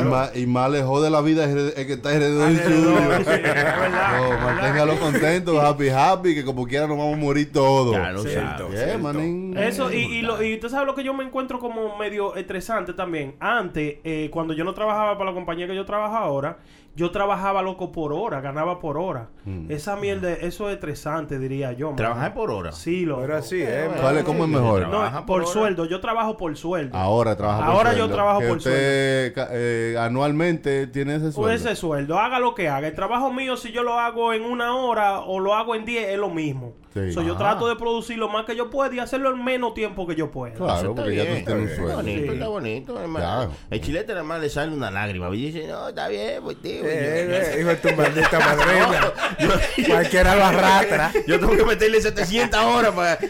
[0.00, 2.98] Y, más, y más le jode la vida es el que está alrededor suyo.
[3.18, 7.92] Es verdad, No, manténgalo contento, happy, happy, que como quiera nos vamos a morir todos.
[7.94, 8.58] Ya lo Cierto.
[8.64, 8.72] sabes.
[8.74, 8.98] Yeah, Cierto.
[9.02, 9.56] manín.
[9.56, 12.92] Eso, y, y, lo, y usted sabe lo que yo me encuentro como medio estresante
[12.92, 13.34] también.
[13.40, 16.58] Antes, eh, cuando yo no trabajaba para la compañía que yo trabajo ahora,
[16.96, 19.28] yo trabajaba loco por hora, ganaba por hora.
[19.68, 21.94] Esa mierda, eso es estresante, diría yo.
[21.96, 22.72] Trabajar por hora.
[22.72, 23.22] Sí, loco.
[23.22, 23.62] Pero así.
[24.00, 24.88] ¿Cuál es cómo es mejor?
[24.88, 26.96] No, por, sueldo, yo trabajo por sueldo.
[26.96, 28.14] Ahora trabaja por Ahora yo sueldo.
[28.14, 31.54] trabajo Que por usted, ca- eh, anualmente tiene ese Por sueldo.
[31.70, 32.88] ese sueldo, haga lo que haga.
[32.88, 36.08] El trabajo mío, si yo lo hago en una hora o lo hago en 10,
[36.08, 36.74] es lo mismo.
[36.92, 37.12] Sí.
[37.12, 37.38] So, yo Ah.
[37.38, 40.30] trato de producir lo más que yo pueda y hacerlo en menos tiempo que yo
[40.30, 40.54] pueda.
[40.54, 41.38] Claro, está porque ya bien.
[41.38, 41.96] tú tienes un Está sueldo.
[41.96, 42.32] bonito, Sí.
[42.34, 43.24] está bonito, hermano.
[43.26, 43.52] Claro.
[43.70, 45.28] El chilete nada más le sale una lágrima.
[45.34, 46.82] Y dice, no, está bien, pues tío.
[46.84, 49.12] Eh, eh, hijo de tu maldita madrina.
[49.88, 51.12] Cualquiera lo arrastra.
[51.26, 53.18] Yo tengo que meterle 700 horas para...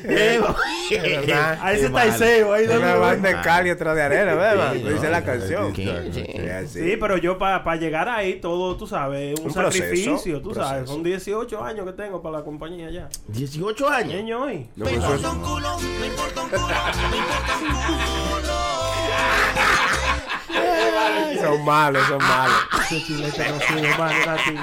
[0.92, 1.58] Eh, verdad.
[1.62, 4.02] Ahí ese Qué está el cebo, ahí Una de banda de cal y otra de
[4.02, 4.72] arena, ¿verdad?
[4.74, 5.72] Dice la canción.
[5.74, 10.88] sí, pero yo para llegar ahí, todo, tú sabes, un, sacrificio, tú sabes.
[10.88, 13.08] Son 18 años que tengo para la compañía ya.
[13.52, 14.14] 18 años.
[14.14, 14.68] Niño hoy.
[14.76, 15.22] No, pero eso es-
[21.40, 22.56] Son malos, son malos.
[22.82, 24.54] Ese chilete no sube más, así.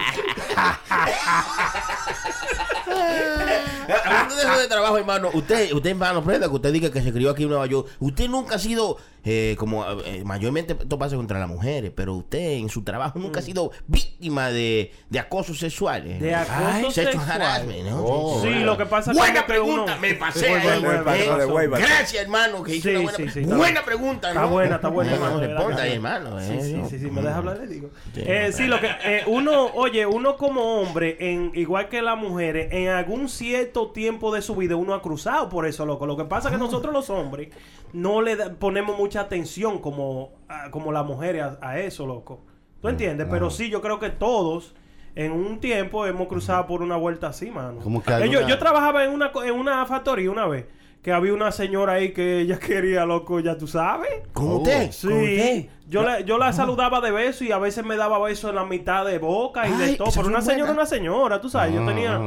[4.05, 7.11] Hablando de eso de trabajo, hermano, usted, usted hermano, prenda que usted diga que se
[7.11, 7.87] crió aquí en Nueva York.
[7.99, 12.53] Usted nunca ha sido, eh, como eh, mayormente esto pasa contra las mujeres, pero usted
[12.53, 16.19] en su trabajo nunca ha sido víctima de, de acoso sexual.
[16.19, 17.41] De acoso Sexual sexual.
[17.41, 18.03] harassment, ¿no?
[18.05, 18.41] Oh.
[18.41, 20.59] Sí, lo que pasa Buena que uno- pregunta, me pasé eh.
[21.79, 24.49] Gracias, hermano, que hizo Sí, una buena, sí, sí, está buena pregunta, Está ¿no?
[24.49, 26.39] buena, está buena, Hermano, responda ahí, hermano.
[26.39, 27.89] Sí, eh, sí, sí, sí, me deja hablar, le digo.
[28.13, 28.21] Sí.
[28.25, 28.89] Eh, sí, lo que
[29.27, 34.41] uno, oye, uno como hombre, en igual que las mujeres, en algún cierto tiempo de
[34.41, 36.05] su vida uno ha cruzado por eso, loco.
[36.05, 37.49] Lo que pasa es que nosotros los hombres
[37.93, 42.41] no le da- ponemos mucha atención como, a- como las mujeres a, a eso, loco.
[42.81, 43.27] ¿Tú entiendes?
[43.29, 44.75] Pero sí, yo creo que todos
[45.15, 47.79] en un tiempo hemos cruzado por una vuelta así, mano.
[47.81, 50.65] Como que Eh, yo, yo trabajaba en una, en una factoría una vez.
[51.01, 54.09] Que había una señora ahí que ella quería, loco, ya tú sabes.
[54.33, 54.57] ¿Con Oh.
[54.57, 54.91] usted?
[54.91, 55.65] Sí, ¿Con usted?
[55.87, 58.65] yo, la, yo la saludaba de beso y a veces me daba beso en la
[58.65, 60.09] mitad de boca y Ay, de todo.
[60.13, 60.81] Pero una señora, buena.
[60.81, 62.19] una señora, tú sabes, yo Ajá, tenía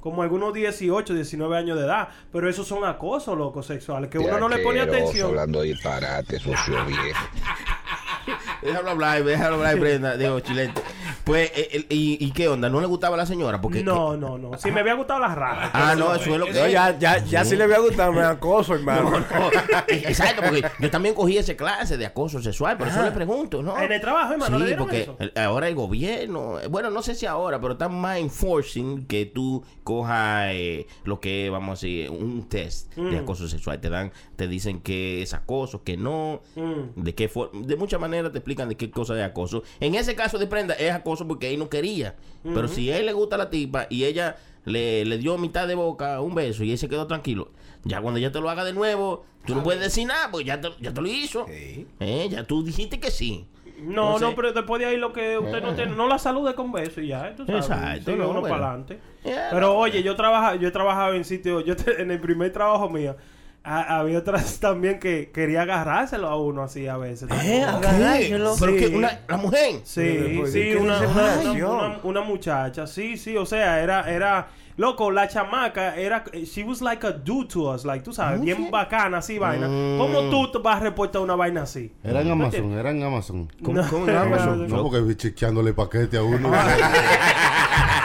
[0.00, 2.08] como algunos 18, 19 años de edad.
[2.32, 5.28] Pero esos son acosos, loco, sexuales, que uno no le pone atención.
[5.30, 7.20] Hablando disparate, socio viejo.
[8.62, 10.80] Déjalo hablar, déjalo hablar, Brenda, digo, chilete.
[11.24, 12.68] Pues, eh, y, ¿y qué onda?
[12.68, 13.60] ¿No le gustaba a la señora?
[13.60, 14.58] Porque, No, no, no.
[14.58, 15.70] Si me había gustado las raras.
[15.72, 18.22] Ah, no, eso es lo que No, ya, ya, ya sí le había gustado, me
[18.22, 19.10] acoso, hermano.
[19.10, 19.50] No, no.
[19.88, 23.78] Exacto, porque yo también cogí esa clase de acoso sexual, por eso le pregunto, ¿no?
[23.80, 25.16] En el trabajo, hermano, ¿le Sí, dieron porque eso?
[25.18, 29.26] el- ahora el gobierno, eh, bueno, no sé si ahora, pero están más enforcing que
[29.26, 33.22] tú cojas eh, lo que, vamos a decir, un test de Mm.
[33.22, 33.80] acoso sexual.
[33.80, 37.02] Te dan, te dicen que es acoso, que no, Mm.
[37.02, 39.62] de qué forma, de muchas maneras te explican de qué cosa es acoso.
[39.80, 43.06] En ese caso de prenda es acoso porque él no quería, pero si a él
[43.06, 46.72] le gusta la tipa y ella le, le dio mitad de boca un beso y
[46.72, 47.50] él se quedó tranquilo,
[47.84, 50.60] ya cuando ella te lo haga de nuevo, tú no puedes decir nada, porque ya
[50.60, 51.46] te, ya te lo hizo.
[51.46, 51.86] Sí.
[52.00, 53.46] Eh, ya tú dijiste que sí.
[53.80, 56.54] No, Entonces- no, pero después de ahí lo que usted no tiene, no la salude
[56.54, 58.54] con beso y ya, tú sabes, Exacto, sigue no, uno bueno.
[58.54, 58.98] para adelante.
[59.22, 62.52] Pero no, oye, yo trabaja, yo he trabajado en sitios, yo te- en el primer
[62.52, 63.16] trabajo mío,
[63.64, 67.28] a- había otras también que quería agarrárselo a uno así a veces.
[67.44, 68.54] Eh, agarrárselo.
[68.60, 68.78] Pero Sí.
[68.78, 69.80] que una, la mujer.
[69.84, 75.10] Sí, sí, ¿qué una, una, una- una muchacha, sí, sí, o sea, era, era, loco,
[75.10, 79.18] la chamaca era, she was like a dude to us, like, tú sabes, bien bacana,
[79.18, 79.68] así, vaina.
[79.68, 79.98] Mm.
[79.98, 81.92] ¿Cómo tú te vas a reportar una vaina así?
[82.02, 83.48] Era en ¿Tú Amazon, era en Amazon.
[83.62, 84.68] ¿Cómo- No, cómo en Amazon?
[84.68, 86.50] No, porque vi chequeándole paquete a uno.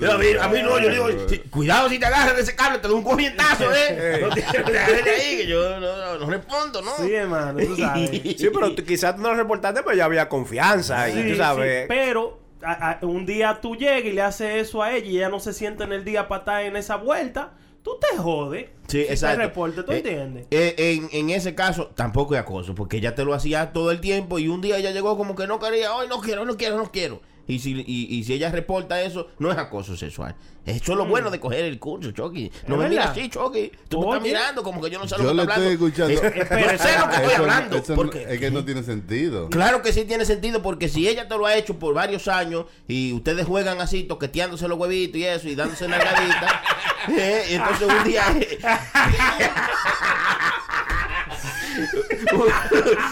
[0.00, 2.54] Yo, a, mí, a mí no, yo digo, si- cuidado si te agarras de ese
[2.54, 4.18] cable, te doy un corrientazo, ¿eh?
[4.28, 6.92] No te agarres de ahí, que yo no, no, no respondo, ¿no?
[6.98, 8.10] Sí, hermano, tú sabes.
[8.38, 11.06] Sí, pero quizás tú no lo reportaste, pero ya había confianza.
[11.06, 11.86] Sí, y tú sí, sabes.
[11.88, 15.28] pero a- a- un día tú llegas y le haces eso a ella y ella
[15.28, 18.66] no se siente en el día para estar en esa vuelta, tú te jodes.
[18.88, 19.38] Sí, Si exacto.
[19.38, 20.46] Te reporte, ¿tú Eh, entiendes?
[20.50, 24.00] eh, en, en ese caso, tampoco es acoso, porque ella te lo hacía todo el
[24.00, 26.76] tiempo y un día ella llegó como que no quería, hoy no quiero, no quiero,
[26.76, 27.20] no quiero.
[27.48, 30.34] Y si, y, y si ella reporta eso, no es acoso sexual.
[30.64, 32.52] Eso es lo bueno de coger el curso, Chucky.
[32.68, 32.90] No me Mm.
[32.90, 33.72] miras así, Chucky.
[33.88, 35.70] Tú me estás mirando como que yo no sé lo Yo que estoy hablando.
[35.72, 36.12] escuchando.
[36.14, 37.82] Es- yo sé lo que estoy hablando.
[37.88, 39.48] no- porque es que no tiene sentido.
[39.50, 42.66] Claro que sí tiene sentido porque si ella te lo ha hecho por varios años
[42.86, 46.52] y ustedes juegan así toqueteándose los huevitos y eso y dándose nalgaditas,
[47.18, 48.22] eh, y entonces un día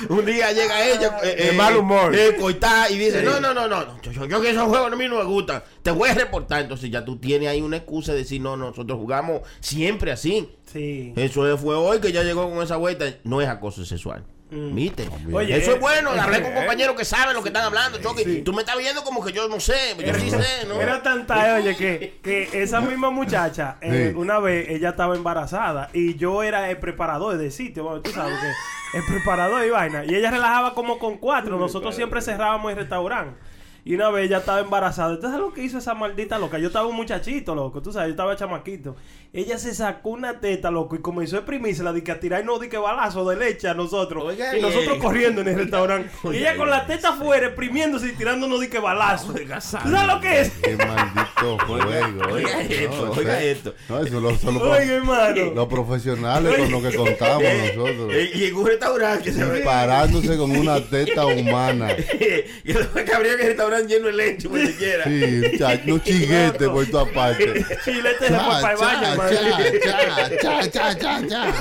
[0.08, 2.14] un, día llega ella eh, De mal humor.
[2.14, 2.36] eh,
[2.90, 5.08] y dice no no no no no, yo, yo- yo que esos juegos a mí
[5.08, 8.18] no me gustan te voy a reportar entonces ya tú tienes ahí una excusa de
[8.18, 11.12] decir no nosotros jugamos siempre así Sí.
[11.16, 13.04] eso fue hoy que ya llegó con esa vuelta.
[13.24, 14.24] No es acoso sexual.
[14.50, 15.08] ¿Viste?
[15.32, 16.10] Oye, eso eh, es bueno.
[16.10, 17.98] Hablé con eh, compañeros que saben lo que están hablando.
[18.00, 18.42] Chucky.
[18.42, 19.94] Tú me estás viendo como que yo no sé.
[20.04, 20.80] Yo sí sé, ¿no?
[20.80, 24.16] Era tanta, oye, que, que esa misma muchacha, eh, Sí.
[24.18, 28.38] una vez ella estaba embarazada y yo era el preparador de sitio, bueno, tú sabes
[28.38, 30.04] que el preparador y vaina.
[30.04, 33.38] Y ella relajaba como con cuatro, nosotros siempre cerrábamos el restaurante.
[33.84, 35.14] Y una vez ella estaba embarazada.
[35.14, 36.58] Entonces, lo que hizo esa maldita loca?
[36.58, 37.80] Yo estaba un muchachito, loco.
[37.82, 38.96] Tú sabes, yo estaba chamaquito.
[39.32, 42.58] Ella se sacó una teta, loco, y comenzó a exprimirse di que a tirar no
[42.58, 44.24] di que balazo de leche a nosotros.
[44.24, 45.00] Oiga, y nosotros eh.
[45.00, 46.10] corriendo en el restaurante.
[46.32, 49.32] y ella con la teta afuera, exprimiéndose y tirándonos di que balazo.
[49.32, 50.50] ¿Tú sabes lo que es?
[50.62, 52.22] Qué maldito juego.
[52.32, 52.84] Oiga oye.
[52.84, 53.74] esto, No, oiga esto.
[53.88, 55.54] No, eso lo, solo Oiga, hermano.
[55.54, 57.42] los profesionales con los que contamos
[57.76, 58.12] nosotros.
[58.12, 59.32] Eh, Y en un restaurante.
[59.64, 61.90] Parándose con una teta humana.
[62.64, 65.04] y después que habría que el restaurante lleno de leche, pues se quiera.
[65.04, 67.64] Sí, cha- unos chiguetes por toda parte.
[67.84, 70.36] Chilete para el baño, cha, hermano.
[70.42, 71.54] cha, cha, cha, cha, cha.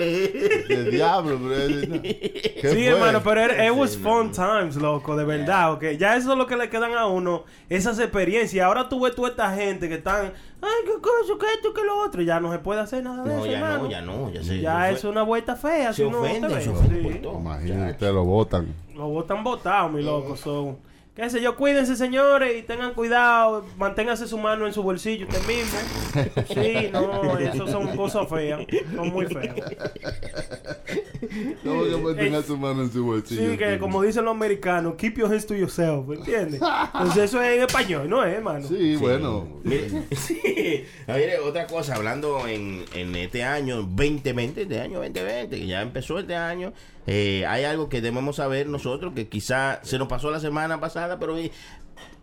[0.00, 1.54] El diablo, bro.
[2.02, 2.86] ¿Qué Sí, fue?
[2.86, 5.84] hermano, pero era- it was fun times, loco, de verdad, ok.
[5.98, 8.64] Ya eso es lo que le quedan a uno, esas experiencias.
[8.66, 11.98] Ahora tú ves toda esta gente que están, ay, qué cosa, qué esto, qué lo
[11.98, 12.22] otro.
[12.22, 13.82] Ya no se puede hacer nada de No, eso, ya hermano.
[13.84, 14.30] no, ya no.
[14.32, 16.60] Ya, se, Ya es una vuelta fea, Se si ofende, ve.
[16.62, 17.20] se ofende Sí.
[17.28, 18.66] Imagínate, lo votan.
[18.94, 20.36] Los botan botados, mi loco.
[20.36, 20.76] Son.
[21.20, 23.66] Qué sé yo, cuídense, señores, y tengan cuidado.
[23.76, 25.78] Manténganse su mano en su bolsillo usted mismo.
[26.54, 28.62] Sí, no, eso son cosas feas.
[28.94, 29.54] Son muy feas.
[31.64, 33.50] ¿Cómo que mantenga su mano en su bolsillo?
[33.50, 36.60] Sí, que como dicen los americanos, keep your hands to yourself, ¿entiendes?
[36.94, 38.66] Entonces eso es en español, ¿no es, hermano?
[38.66, 39.46] Sí, bueno.
[39.64, 40.84] Mire, sí.
[41.06, 45.82] A ver, otra cosa, hablando en, en este año 2020, este año 2020, que ya
[45.82, 46.72] empezó este año,
[47.06, 51.18] eh, hay algo que debemos saber nosotros, que quizá se nos pasó la semana pasada,
[51.18, 51.50] pero es,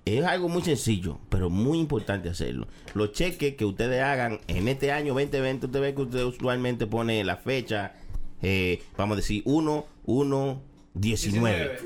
[0.05, 2.67] es algo muy sencillo, pero muy importante hacerlo.
[2.93, 7.23] Los cheques que ustedes hagan en este año 2020, usted ve que usted usualmente pone
[7.23, 7.93] la fecha,
[8.41, 10.61] eh, vamos a decir, 1, 1,
[10.93, 11.77] 19.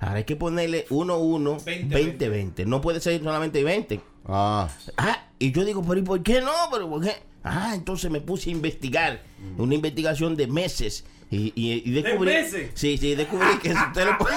[0.00, 2.66] Ahora hay que ponerle 1, 1, 20, 20, 20.
[2.66, 4.00] No puede ser solamente 20.
[4.26, 6.52] Ah, Ah, y yo digo, pero ¿y por qué no?
[6.72, 7.12] ¿Pero por qué?
[7.44, 9.22] Ah, entonces me puse a investigar.
[9.56, 11.04] Una investigación de meses.
[11.30, 12.32] Y, y, y descubrí.
[12.32, 12.70] meses?
[12.74, 14.34] Sí, sí, descubrí que si usted lo pone.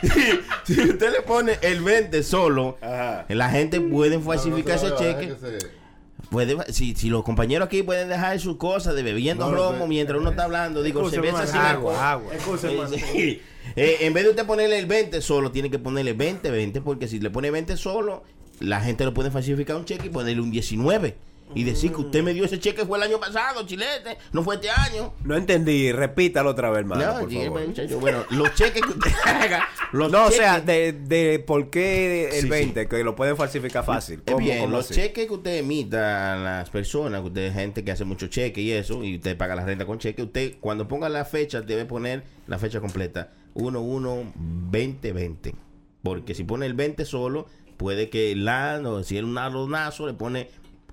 [0.64, 3.24] si usted le pone el 20 solo, Ajá.
[3.28, 5.66] la gente puede falsificar no, ese no se va a cheque.
[6.30, 9.86] Puede, si, si los compañeros aquí pueden dejar sus cosas de bebiendo No, romo no,
[9.86, 11.56] mientras uno está hablando, digo, cerveza sin.
[11.56, 12.32] Agua, agua.
[13.76, 17.06] Eh, en vez de usted ponerle el 20 solo, tiene que ponerle 20, 20, porque
[17.06, 18.24] si le pone 20 solo,
[18.60, 21.16] la gente lo puede falsificar un cheque y ponerle un 19.
[21.54, 24.56] Y decir que usted me dio ese cheque fue el año pasado, chilete, no fue
[24.56, 25.14] este año.
[25.24, 27.66] No entendí, repítalo otra vez, hermano, No, por sí, favor.
[27.66, 32.28] muchacho, bueno, los cheques que usted haga, los No, o sea, de, de por qué
[32.38, 34.22] el Sí, 20, que lo pueden falsificar fácil.
[34.26, 34.94] ¿Cómo, bien, cómo los así?
[35.00, 38.72] cheques que usted emita a las personas, que usted gente que hace mucho cheque y
[38.72, 42.24] eso, y usted paga la renta con cheque, usted cuando ponga la fecha debe poner
[42.46, 45.54] la fecha completa, 1 1 20 20.
[46.02, 47.46] Porque si pone el 20 solo,
[47.76, 50.48] puede que la, o si es un arronazo, le pone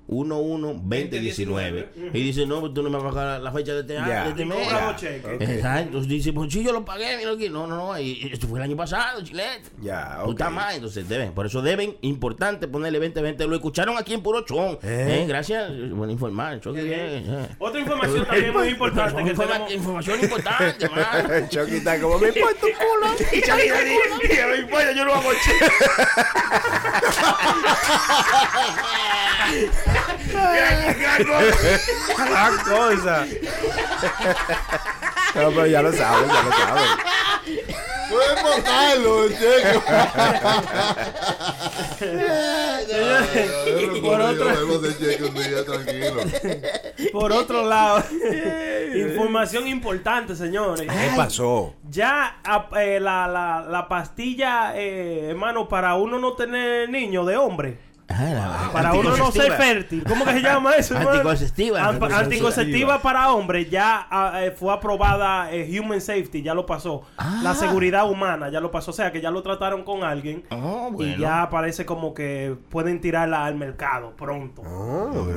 [0.07, 1.89] 1 1 20 19.
[2.13, 4.23] Y dice, no, tú no me vas a pagar la fecha de este, año, Ya.
[4.25, 4.57] de este Y mes.
[4.71, 5.41] dos cheques.
[5.49, 5.81] Exacto.
[5.87, 7.49] Entonces dice, pues sí, yo lo pagué, mira aquí.
[7.49, 9.63] No, no, no, y- y esto fue el año pasado, chilete.
[9.81, 10.31] Ya, Tú ok.
[10.31, 11.31] estás mal, entonces deben.
[11.33, 13.47] Por eso deben, importante ponerle 20-20.
[13.47, 14.77] Lo escucharon aquí en Puro Chon.
[14.83, 15.21] ¿Eh?
[15.23, 16.59] Eh, Gracias por informar.
[16.59, 17.47] Choque, bien, eh.
[17.57, 19.73] Otra información también muy importante que Informa- tenemos.
[19.73, 21.49] Información importante, man.
[21.49, 23.15] Chucky está como me importa un culo.
[24.51, 25.29] me importa, yo no hago
[32.31, 33.25] La cosa.
[35.35, 36.89] No, pero ya lo sabes, ya lo sabes.
[38.09, 39.81] Puedes botarlo, checo.
[44.01, 44.21] por
[45.65, 46.21] tranquilo.
[47.11, 48.03] Por otro lado,
[48.95, 50.87] información importante, señores.
[50.87, 51.73] ¿Qué pasó?
[51.89, 52.37] Ya
[52.77, 57.77] eh, la, la, la pastilla, eh, hermano, para uno no tener niño de hombre.
[58.07, 60.03] Para uno no ser fértil.
[60.07, 60.93] ¿Cómo que se llama eso?
[60.95, 61.11] hermano?
[61.11, 61.87] Anticonceptiva.
[61.87, 67.03] Anticonceptiva para hombres ya ah, eh, fue aprobada eh, Human Safety, ya lo pasó.
[67.41, 68.91] La seguridad humana ya lo pasó.
[68.91, 70.43] O sea que ya lo trataron con alguien.
[70.51, 74.61] Oh, Y ya parece como que pueden tirarla al mercado pronto.
[74.61, 75.27] Oh,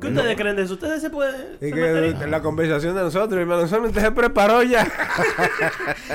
[0.00, 0.74] ¿Qué ustedes creen de eso?
[0.74, 1.56] ¿Ustedes se pueden.?
[1.60, 2.22] Y se que meterían?
[2.22, 4.86] en la conversación de nosotros, hermano, solamente se preparó ya.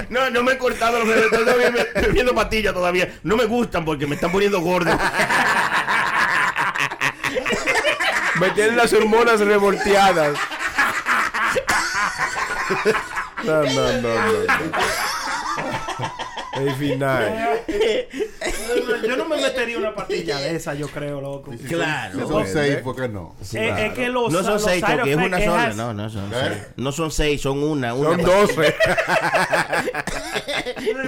[0.10, 1.26] No, no me he cortado los dedos.
[1.26, 3.14] Estoy todavía me- bebiendo pastillas todavía.
[3.24, 4.92] No me gustan porque me están poniendo gordo.
[8.40, 10.38] Me tienen las hormonas revolteadas.
[13.44, 14.54] No, no, no, no.
[16.62, 17.62] El final.
[19.08, 21.52] Yo no me metería una pastilla de esa, yo creo, loco.
[21.68, 22.14] Claro.
[22.20, 23.36] son- Si son seis, ¿por qué no?
[23.42, 25.74] Es, es que los, No son los seis porque es una sola.
[25.74, 26.36] No, no son ¿Eh?
[26.42, 26.58] seis.
[26.78, 27.94] No son seis, son una.
[27.96, 28.76] una Son 12.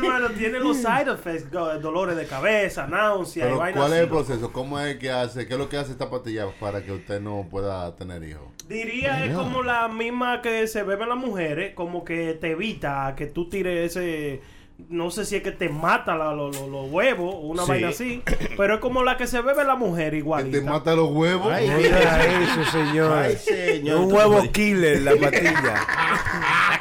[0.06, 4.08] hermano, tiene los side effects, dolores de cabeza, náusea y Pero vainas ¿cuál es el
[4.10, 4.52] proceso?
[4.54, 5.48] ¿Cómo es que hace?
[5.48, 8.44] ¿Qué es lo que hace esta pastilla para que usted no pueda tener hijos?
[8.68, 13.28] Diría es como la misma que se beben las mujeres, como que te evita que
[13.28, 14.42] tú tires ese
[14.90, 17.70] no sé si es que te mata la- lo- lo- los huevos o una Sí.
[17.70, 18.22] vaina así,
[18.58, 20.58] pero es como la que se bebe la mujer Que igualita.
[20.58, 21.50] te mata los huevos.
[21.50, 23.18] Ay, Mira eso, señor.
[23.18, 24.02] Ay, señor.
[24.02, 25.76] Un huevo killer, la patilla.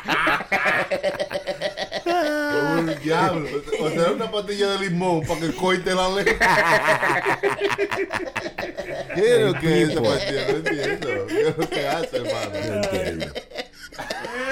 [3.05, 3.49] Diablo.
[3.81, 6.35] O sea, una patilla de limón para que coite la lengua.
[9.15, 10.49] ¿Qué es lo que es esa pastilla?
[10.49, 11.27] No entiendo.
[11.27, 13.33] ¿Qué es lo que hace, hermano?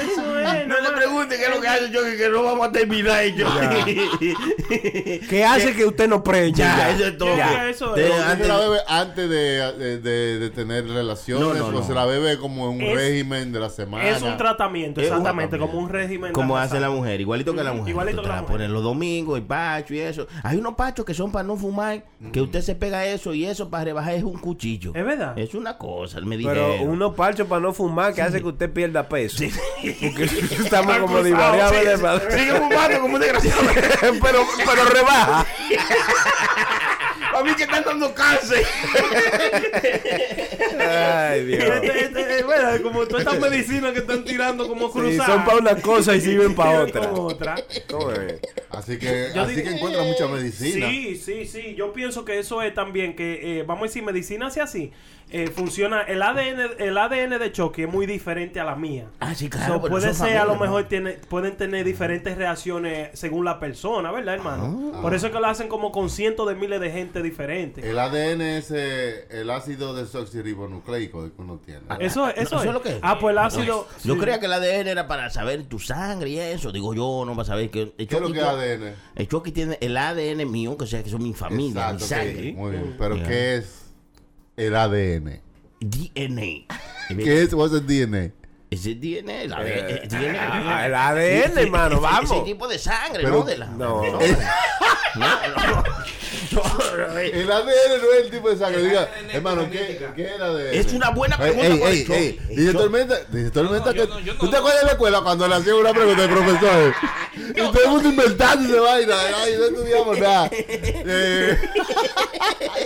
[0.02, 2.72] Eso es, No le pregunte qué es lo que hace yo, que, no vamos a
[2.72, 3.46] terminar yo.
[5.28, 6.52] ¿Qué hace que usted no preñe?
[6.58, 7.36] Ya, eso es todo.
[7.36, 8.10] Ya, eso De- es.
[8.10, 11.82] ¿Usted antes- la bebe antes de, de, de- de tener relaciones No, no, o no.
[11.82, 14.08] se la bebe como en un Es- régimen de la semana?
[14.08, 16.32] Es un tratamiento, un exactamente, como un régimen.
[16.32, 17.90] Como hace la mujer, igualito que la mujer.
[17.90, 18.56] igualito que la la mujer.
[18.56, 20.26] pones los domingos, el pacho y eso.
[20.42, 23.68] Hay unos pachos que son para no fumar, que usted se pega eso y eso
[23.70, 24.92] para rebajar es un cuchillo.
[24.94, 25.38] ¿Es verdad?
[25.38, 26.88] Es una cosa, me Pero dijeron.
[26.88, 29.31] unos parchos para no fumar que hace que usted pierda peso.
[29.36, 30.24] Porque
[30.62, 32.02] estamos como divariados sí, de sí.
[32.02, 32.38] madre.
[32.38, 33.62] Sigue fumando como un desgraciado.
[34.22, 35.46] pero, pero rebaja.
[37.34, 38.62] A mí que están dando cáncer.
[40.78, 41.62] Ay, Dios.
[41.64, 45.26] Este- este- es verdad, como todas estas medicinas que están tirando como Sí, cruzadas.
[45.26, 47.10] son para una cosa y sirven para otra.
[47.12, 47.54] otra.
[48.70, 50.88] Así que, Yo así digo- que encuentra mucha medicina.
[50.88, 51.74] Sí, sí, sí.
[51.74, 54.92] Yo pienso que eso es también que, eh, vamos a decir, medicina hace así.
[55.32, 59.06] Eh, funciona, el ADN, el ADN de Chucky es muy diferente a la mía.
[59.20, 59.80] Ah, sí, So, claro.
[59.80, 60.88] puede ser, a lo mejor ¿no?
[60.88, 64.92] tiene, pueden tener diferentes reacciones según la persona, ¿verdad, hermano?
[64.94, 65.00] Ah.
[65.02, 67.88] Por eso es que lo hacen como con cientos de miles de gente diferente.
[67.88, 71.80] El ADN es eh, el ácido desoxirribonucleico que uno tiene.
[72.00, 72.66] Eso, eso, ¿Eso es.
[72.66, 72.98] es lo que es?
[73.02, 73.86] Ah, pues el ácido.
[74.04, 74.20] Yo sí.
[74.20, 76.72] creía que el ADN era para saber tu sangre y eso.
[76.72, 77.94] Digo yo, no para saber que.
[77.96, 78.94] El ¿Qué es lo que es ADN?
[79.16, 82.52] El Chucky tiene el ADN mío, que sea que son mi familia, Exacto, mi sangre.
[82.52, 82.96] Muy bien.
[82.98, 83.22] Pero Ya.
[83.24, 83.81] ¿qué es
[84.56, 85.40] el ADN?
[85.80, 86.66] DNA.
[87.08, 88.32] ¿Qué es what's the DNA?
[88.70, 89.66] DNA, el ADN.
[89.66, 90.78] Eh, el DNA.
[90.78, 92.30] ah, el ADN, hermano, vamos.
[92.30, 93.44] Ese tipo de sangre, Pero- ¿no?
[93.44, 94.02] De la, No.
[94.02, 95.82] no, no, no.
[97.32, 98.82] El ADN no es el tipo de sangre.
[98.82, 100.00] Diga, hermano, ¿qué.
[100.14, 100.74] ¿qué es el ADN?
[100.74, 102.56] Es una buena pregunta ey, ey, ey.
[102.56, 104.06] Dice Tormenta, dice Tormenta que...
[104.06, 106.94] ¿Tú te acuerdas de la escuela cuando le hacían una pregunta al profesor?
[107.34, 109.14] Y todo el mundo inventando esa vaina.
[109.42, 110.50] Ay, no estudiamos nada.
[110.52, 111.58] Eh,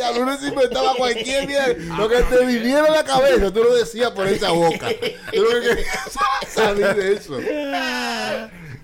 [0.05, 1.97] algunos inventaba cualquier mierda.
[1.97, 4.89] Lo que te viniera a la cabeza, tú lo decías por esa boca.
[5.33, 7.39] Tú lo que querías salir de eso.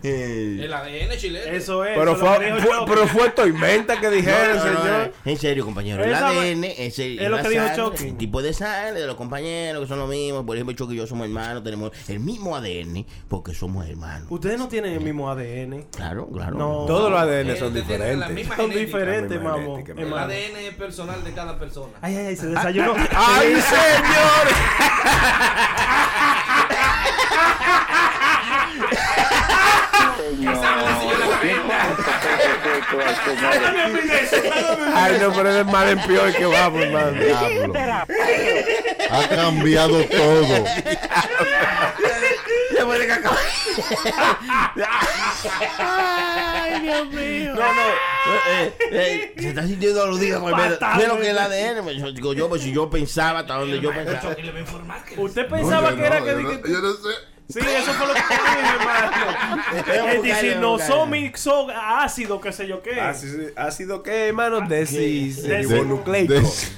[0.08, 1.52] El ADN chileno.
[1.52, 1.96] Eso es.
[1.98, 5.12] Pero eso es fue, fue- pero fue Tormenta que dijeron, No, no, no, señor.
[5.24, 6.02] En serio, compañero.
[6.04, 8.08] El ADN es el, es lo que dijo sangre, Chucky.
[8.08, 10.44] El tipo de sangre de los compañeros que son los mismos.
[10.44, 11.62] Por ejemplo, Chucky y yo somos hermanos.
[11.62, 14.26] Tenemos el mismo ADN porque somos hermanos.
[14.30, 15.84] Ustedes no tienen el mismo ADN.
[15.94, 16.56] Claro, claro.
[16.56, 16.84] No.
[16.86, 18.18] Todos los ADN Eh, son diferentes.
[18.28, 18.66] Son genética.
[18.78, 20.12] diferentes, genética, El.
[20.12, 21.92] ADN personal de cada persona.
[22.00, 22.94] Ay, ay, ay, se desayunó.
[23.12, 24.48] ¡Ay, señor!
[34.94, 37.12] Ay, no, pero es mal en peor que vamos, hermano.
[37.12, 37.74] Diablo.
[39.10, 40.64] Ha cambiado todo.
[45.78, 47.54] Ay, Dios mío.
[47.54, 47.82] No, no.
[48.52, 51.38] eh, eh, se está sintiendo aludido con el Fatal, ¿Qué es lo que es el.
[51.38, 51.82] ADN?
[51.84, 54.34] Pues, yo digo yo, pues si yo pensaba hasta donde yo pensaba.
[55.16, 57.31] Usted pensaba que era yo que- Yo no sé.
[57.48, 60.12] Sí, eso fue lo que dije, hermano.
[60.16, 62.98] Es decir, no son mixo ácido, qué sé yo qué.
[63.00, 64.60] Ácido, ácido qué, hermano?
[64.62, 66.72] Desis, Desis-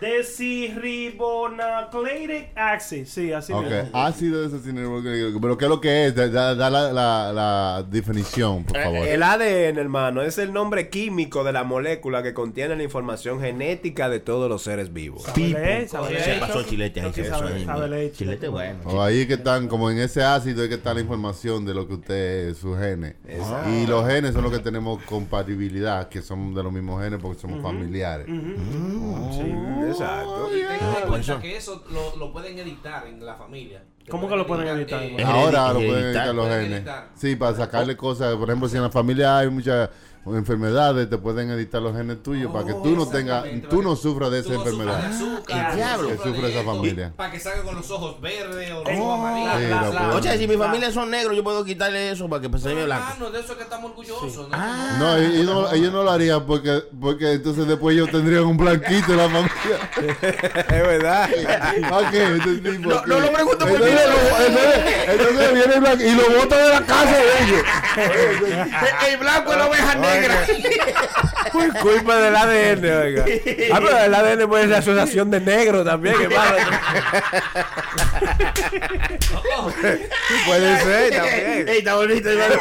[0.00, 3.06] De- Desirribonucleic acid.
[3.06, 3.88] Sí, así Ok, mismo.
[3.92, 5.40] ácido desoxirribonucleico.
[5.40, 6.14] Pero ¿qué es lo que es?
[6.14, 9.06] Da, da- da la, la, la definición, por favor.
[9.06, 14.08] El ADN, hermano, es el nombre químico de la molécula que contiene la información genética
[14.08, 15.22] de todos los seres vivos.
[15.24, 17.12] Sabe, sabe, Se pasó chilete ahí.
[17.24, 17.64] Sabe, ahí.
[17.64, 18.16] sabe leche.
[18.16, 18.78] Chilete bueno.
[18.84, 21.86] O ahí que están, como en ese ácido, es que está la información de lo
[21.86, 23.14] que usted es, sus genes.
[23.72, 27.40] Y los genes son los que tenemos compatibilidad, que son de los mismos genes porque
[27.40, 28.26] somos familiares.
[29.90, 30.48] Exacto.
[30.54, 31.40] Y tengan en cuenta eso.
[31.40, 33.82] que eso lo, lo pueden editar en la familia.
[34.08, 35.38] ¿Cómo que lo pueden editar, eh, hermano?
[35.38, 36.78] Ahora lo pueden editar los genes.
[36.78, 37.08] editar.
[37.14, 38.36] Sí, para sacarle cosas.
[38.36, 39.48] Por ejemplo, si en la familia hay
[40.34, 44.30] enfermedades, te pueden editar los genes tuyos para que tú no tengas, tú no sufras
[44.30, 45.04] de esa no enfermedad.
[45.04, 46.10] azúcar, El diablo.
[46.10, 47.12] no Que sufre esa familia.
[47.16, 49.60] Para que salga con los ojos verdes o los Sí, ojos amarillos.
[49.60, 52.42] lo la- pueden- O sea, si mi familia son negros, yo puedo quitarle eso para
[52.42, 53.04] que se vea blanco.
[53.12, 54.36] Hermano, de eso es que estamos orgullosos.
[54.48, 54.56] ¿no?
[54.56, 54.96] Ah.
[54.98, 59.16] No, no- ellos no lo harían porque, porque entonces después ellos tendrían un blanquito en
[59.18, 59.50] la familia.
[60.66, 61.28] Es verdad.
[61.90, 62.36] ¿Para qué?
[62.36, 63.90] Este tipo, No, no lo pregunto por mí,
[65.08, 67.62] entonces, viene el blanquito y lo bota de la casa de ellos.
[67.96, 70.15] El, el blanco es la oveja negra.
[71.52, 73.24] Por culpa del ADN, oiga.
[73.72, 76.56] Ah, pero el ADN puede ser asociación de negro también, hermano.
[80.46, 81.68] Puede ser también.
[81.68, 82.60] Ey, está bonito, hermano.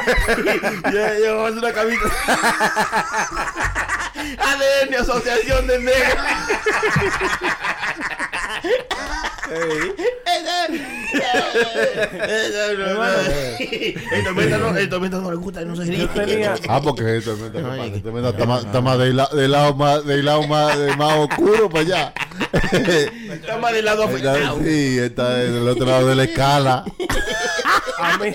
[0.91, 2.05] yo, yo voy a hacer una camita.
[4.15, 6.25] ADN, Asociación de Negros.
[14.11, 15.97] El tormenta no, el tormenta no le gusta, no se ríe.
[15.99, 16.55] Yo tenía...
[16.67, 17.71] Ah, porque ¿qué pasa?
[17.71, 20.97] Ay, Este meta está más, está más del, del lado más del lado más, del
[20.97, 22.13] más oscuro para allá.
[23.31, 24.59] Está más del lado afectado.
[24.63, 26.83] sí, está del otro lado de la escala.
[27.97, 28.29] A mí,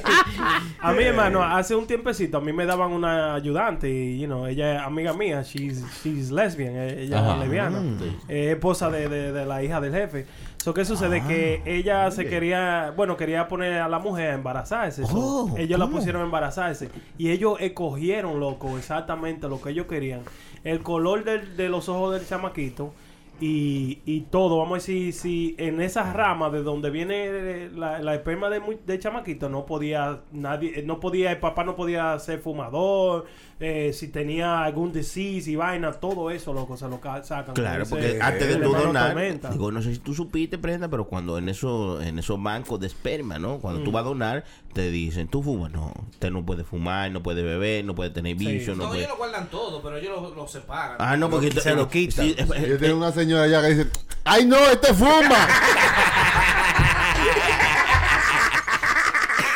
[0.80, 4.46] a mí, hermano, hace un tiempecito a mí me daban una ayudante y, you know,
[4.46, 7.34] ella es amiga mía, she's, she's lesbian, eh, ella Ajá.
[7.34, 7.82] es lesbiana,
[8.28, 10.26] es esposa de, de- de la hija del jefe.
[10.62, 11.22] So, ¿Qué sucede?
[11.26, 15.06] que ella se quería, bueno, quería poner a la mujer a embarazarse.
[15.06, 19.86] So, Oh, ellos la pusieron a embarazarse y ellos escogieron, loco, exactamente lo que ellos
[19.86, 20.20] querían.
[20.62, 22.92] El color del- de los ojos del chamaquito
[23.40, 28.14] y, y todo, vamos a decir, si en esa rama de donde viene la, la
[28.14, 33.24] esperma de, del chamaquito no podía nadie, no podía, el papá no podía ser fumador,
[33.60, 37.54] eh, si tenía algún disease y vaina, todo eso, loco, se lo ca- sacan.
[37.54, 39.50] Claro, Ese- porque antes de tú donar, Tormenta.
[39.50, 42.86] digo, no sé si tú supiste, prenda, pero cuando en esos en esos bancos de
[42.86, 43.58] esperma, ¿no?
[43.58, 43.84] Cuando Mm.
[43.84, 47.42] tú vas a donar, te dicen, tú fumas, no, usted no puede fumar, no puede
[47.42, 49.00] beber, no puede tener vicio, no, No, puede...
[49.00, 50.96] ellos lo guardan todo, pero ellos lo, lo separan.
[50.98, 52.24] Ah, no, porque Se lo quitan.
[52.26, 53.90] Sí, eh, Yo tengo una señora allá que dice,
[54.24, 55.10] ¡ay no, este fuma!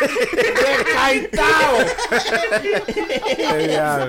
[1.04, 1.78] ¡Aitao!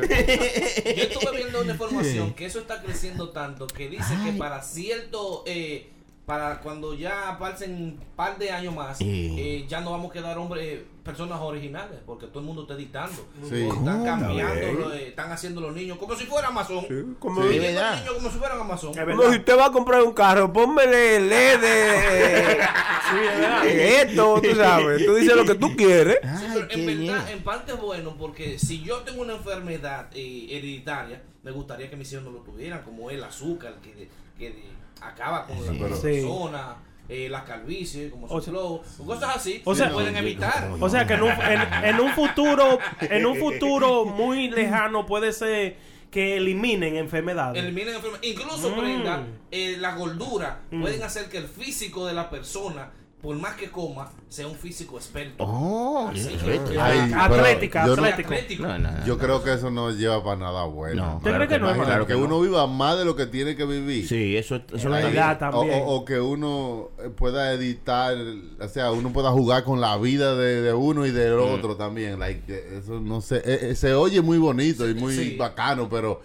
[0.02, 5.44] Yo estuve viendo una información que eso está creciendo tanto que dice que para cierto,
[5.46, 5.90] eh,
[6.26, 9.36] para cuando ya pasen un par de años más, Sí.
[9.38, 12.74] eh, ya no vamos a quedar hombres, eh, personas originales, porque todo el mundo está
[12.74, 13.28] editando.
[13.48, 13.68] Sí.
[13.68, 17.16] Están cambiando, lo- eh, están haciendo los niños como si fueran Amazon.
[17.20, 18.94] como- Sí, Sí, los niños como si fueran Amazon.
[18.96, 21.64] Como si usted va a comprar un carro, pónmele LED
[23.66, 25.06] esto, tú sabes.
[25.06, 26.18] Tú dices lo que tú quieres.
[26.24, 31.22] Ay, en, verdad, en parte es bueno porque si yo tengo una enfermedad eh, hereditaria,
[31.44, 34.66] me gustaría que mis hijos no lo tuvieran, como el azúcar, que, que de-
[35.02, 36.76] acaba con la pero- persona,
[37.08, 40.72] eh, la calvicie, como O su sea- flow, cosas así, o se sea- pueden evitar.
[40.80, 45.32] O sea que en un, en, en un futuro, en un futuro muy lejano puede
[45.34, 45.78] ser
[46.12, 47.62] que eliminen enfermedades.
[47.62, 48.32] Eliminen enfermedades.
[48.32, 48.80] Incluso, Mm.
[48.80, 52.92] prenda, eh, la gordura pueden hacer que el físico de la persona,
[53.26, 55.44] por más que coma, sea un físico experto.
[55.44, 56.78] Oh, que- es.
[56.80, 58.34] Ay, Atlética, yo no- atlético.
[58.34, 58.64] Atlético.
[58.68, 59.20] No, no, no, Yo no.
[59.20, 61.04] creo que eso no lleva para nada bueno.
[61.06, 62.06] No, ¿Usted cree que no, hermano?
[62.06, 64.08] que, uno viva más de lo que tiene que vivir.
[64.08, 65.18] Sí, eso, eso bien.
[65.18, 65.82] o, también.
[65.84, 68.16] o- o que uno eh, pueda editar,
[68.60, 72.20] o sea, uno pueda jugar con la vida de, de uno y del otro también.
[72.20, 75.36] Like, eh, eso no sé, eh, eh, se oye muy bonito y muy Sí.
[75.36, 76.22] bacano, pero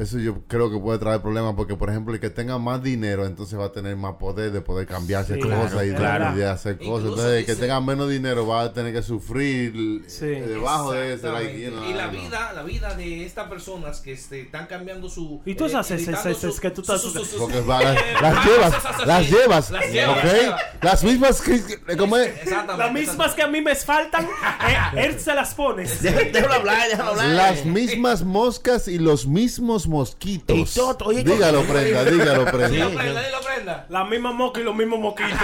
[0.00, 3.26] eso yo creo que puede traer problemas porque, por ejemplo, el que tenga más dinero,
[3.26, 6.32] entonces va a tener más poder de poder cambiarse Sí, cosas claro, y, de- claro.
[6.34, 6.86] y de hacer cosas.
[6.88, 10.24] Incluso Entonces, el que tenga menos dinero va a tener que sufrir Sí.
[10.26, 11.28] eh, debajo de ese.
[11.30, 11.64] like, Exactamente.
[11.64, 15.40] you know, y la vida, la vida de estas personas que este, están cambiando su.
[15.44, 17.02] Y tú esas eh, su- que tú estás-
[17.38, 20.60] Porque las, las llevas, las llevas, Las llevas, ¿ok?
[20.82, 21.62] las mismas que,
[21.98, 22.32] ¿cómo es?
[22.78, 25.84] Las mismas que a mí me faltan, eh, él se las pone.
[26.00, 27.26] Déjalo hablar, déjalo hablar.
[27.28, 30.56] Las mismas moscas y los mismos mosquitos.
[30.56, 32.88] Y todo, oye, dígalo, prenda, dígalo, prenda.
[32.88, 33.86] prenda, dilo, prenda.
[33.90, 35.38] La misma mosca y los mismos mosquitos.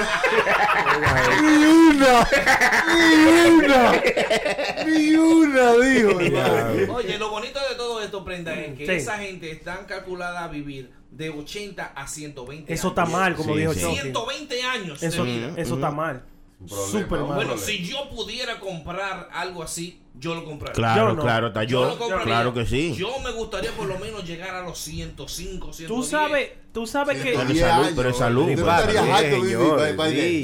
[1.42, 2.28] Ni una,
[2.94, 3.92] ni una,
[4.86, 6.94] ni una, dijo.
[6.94, 8.92] Oye, lo bonito de todo esto, prenda, es que Sí.
[8.92, 12.98] esa gente están calculada a vivir de 80 a 120 Eso años.
[12.98, 13.80] está mal, como Sí, dijo sí.
[13.80, 13.94] Chucky.
[14.00, 15.52] 120 años Eso, de vida.
[15.56, 16.22] eso está mal.
[16.58, 17.26] problema, Súper mal.
[17.36, 17.58] Bueno, problema.
[17.66, 20.72] si yo pudiera comprar algo así, yo lo compraría.
[20.74, 21.22] Claro, Yo no.
[21.22, 21.88] claro, está Yo yo.
[21.90, 22.24] lo compraría.
[22.24, 22.94] Claro que sí.
[22.96, 25.88] Yo me gustaría por lo menos llegar a los 105, 110.
[25.88, 27.30] Tú sabes, tú sabes que...
[27.30, 28.48] Pero es 10 salud, pero es salud,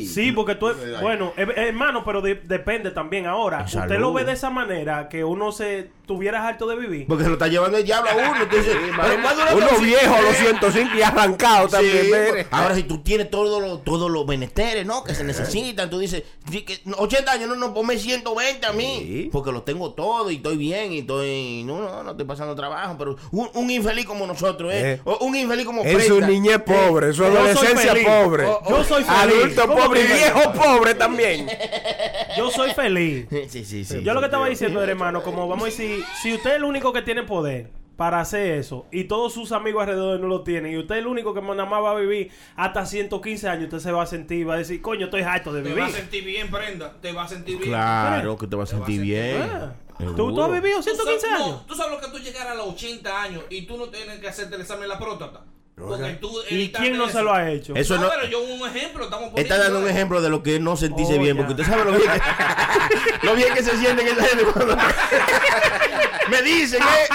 [0.06, 0.32] sí.
[0.32, 0.70] porque tú,
[1.00, 3.66] bueno, hermano, pero de- depende también ahora.
[3.68, 3.86] Salud.
[3.86, 7.06] Usted lo ve de esa manera, que uno se tuviera harto de vivir.
[7.06, 8.46] Porque se lo está llevando el diablo a uno.
[8.48, 12.06] Tú dices, pero ¿cuándo le Uno viejo a los 105 y arrancado también.
[12.10, 15.04] pues, ahora si tú tienes todos los todos los menesteres, ¿no?
[15.04, 18.98] Que se necesitan, tú dices, sí, que 80 años, no, no, ponme 120 a mí,
[19.02, 19.28] Sí.
[19.32, 22.96] porque lo tengo todo y estoy bien y estoy, no, no, no estoy pasando trabajo,
[22.98, 24.94] pero un, un infeliz como nosotros, ¿eh?
[24.94, 25.00] Eh.
[25.04, 26.26] O un infeliz como Es su Presta.
[26.26, 28.08] niñez pobre, su Yo soy adolescencia feliz.
[28.08, 28.46] pobre.
[28.68, 29.20] Yo soy feliz.
[29.36, 31.48] Adulto ¿Cómo pobre y viejo pobre también.
[32.36, 33.26] Yo soy feliz.
[33.48, 34.02] Sí, sí, sí.
[34.02, 36.92] Yo lo que estaba diciendo, hermano, como vamos a decir, si usted es el único
[36.92, 37.70] que tiene poder
[38.02, 41.06] para hacer eso y todos sus amigos alrededor no lo tienen y usted es el
[41.06, 44.48] único que nada más va a vivir hasta 115 años, usted se va a sentir,
[44.48, 45.84] va a decir, coño, estoy harto de Te vivir.
[45.84, 46.92] vas a sentir bien, prenda.
[47.00, 47.68] Te vas a sentir bien.
[47.70, 49.40] Claro que te vas a Te sentir bien.
[49.40, 49.72] Ah,
[50.16, 51.66] ¿Tú, tú has vivido Tú 115 sabes- no, años?
[51.68, 54.26] tú sabes lo que tú llegar a los 80 años y tú no tienes que
[54.26, 55.44] hacerte el examen de la próstata.
[55.76, 57.18] Porque tú ¿Y quién no eso.
[57.18, 57.74] se lo ha hecho?
[57.76, 59.40] Eso no, no- pero yo un ejemplo, estamos poniendo.
[59.40, 61.46] Está dando un ejemplo de lo que no sentirse Oh, bien, ya.
[61.46, 64.76] porque usted sabe lo bien que, lo bien que se siente esa gente cuando
[66.30, 67.08] me dicen, ¿eh?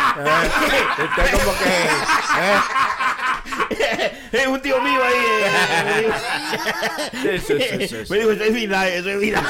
[1.04, 1.70] Usted como que.
[2.40, 5.16] eh, Es un tío mío ahí.
[6.04, 7.40] eh.
[7.40, 8.12] sí, sí, sí, sí, sí.
[8.12, 9.42] Me dijo, eso es vida, eso es vida.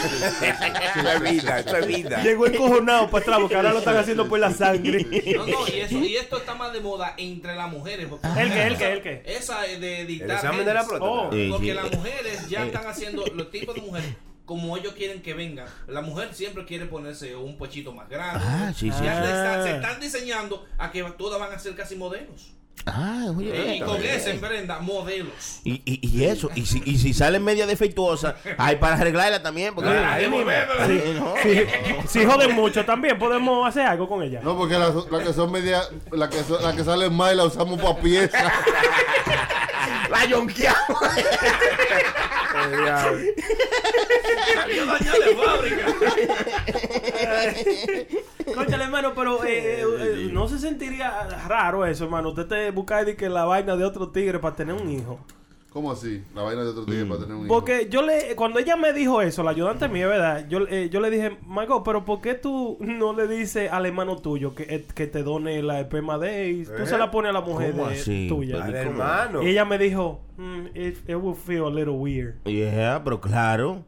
[0.95, 2.21] Eso es vida, eso es vida.
[2.23, 5.05] Llegó encojonado para atrás porque ahora lo están haciendo por la sangre.
[5.35, 8.07] No, no, y, eso, y esto está más de moda entre las mujeres.
[8.09, 9.23] porque- ¿El qué, el qué, el qué?
[9.25, 10.31] Esa es de El dictar.
[10.37, 11.05] examen de la próstata.
[11.05, 11.29] Oh.
[11.29, 11.73] Porque sí.
[11.73, 14.09] las mujeres ya están haciendo los tipos de mujeres
[14.47, 15.67] como ellos quieren que vengan.
[15.87, 18.43] La mujer siempre quiere ponerse un pechito más grande.
[18.43, 19.03] Ah, sí, sí.
[19.03, 19.23] Ya Ah.
[19.23, 22.53] se están- se están diseñando a que todas van a ser casi modelos.
[22.85, 25.59] Ah, oye, y con ese en prenda, modelos.
[25.65, 29.75] Y, y, y eso, y si, y si sale media defectuosa, hay para arreglarla también,
[29.75, 31.33] porque Ay, mi sí, no.
[32.07, 34.39] Si joden mucho también, podemos hacer algo con ella.
[34.41, 35.81] No, porque las las que son media,
[36.11, 38.41] las que, son- las que salen mal las usamos para piezas.
[40.09, 40.97] la yonqueamos.
[44.53, 45.85] Salió dañada de fábrica.
[48.55, 52.29] Conchale, hermano, pero eh, eh, eh, no se sentiría raro eso, hermano.
[52.29, 55.19] Usted te busca de que la vaina de otro tigre para tener un hijo.
[55.77, 56.23] ¿Cómo así?
[56.33, 57.53] La vaina de otro tigre para tener un hijo.
[57.53, 60.47] Porque yo le, cuando ella me dijo eso, la ayudante mía, ¿verdad?
[60.49, 64.15] Yo, eh, yo le dije, Margot, pero ¿por qué tú no le dices al hermano
[64.17, 66.67] tuyo que, eh, que te done la esperma de él?
[66.75, 68.25] Tú se la pones a la mujer ¿Cómo de- así?
[68.27, 68.63] tuya.
[68.63, 69.43] Al hermano.
[69.43, 72.43] Y ella me dijo, "Mm, it, it will feel a little weird.
[72.45, 73.83] Yeah, pero claro.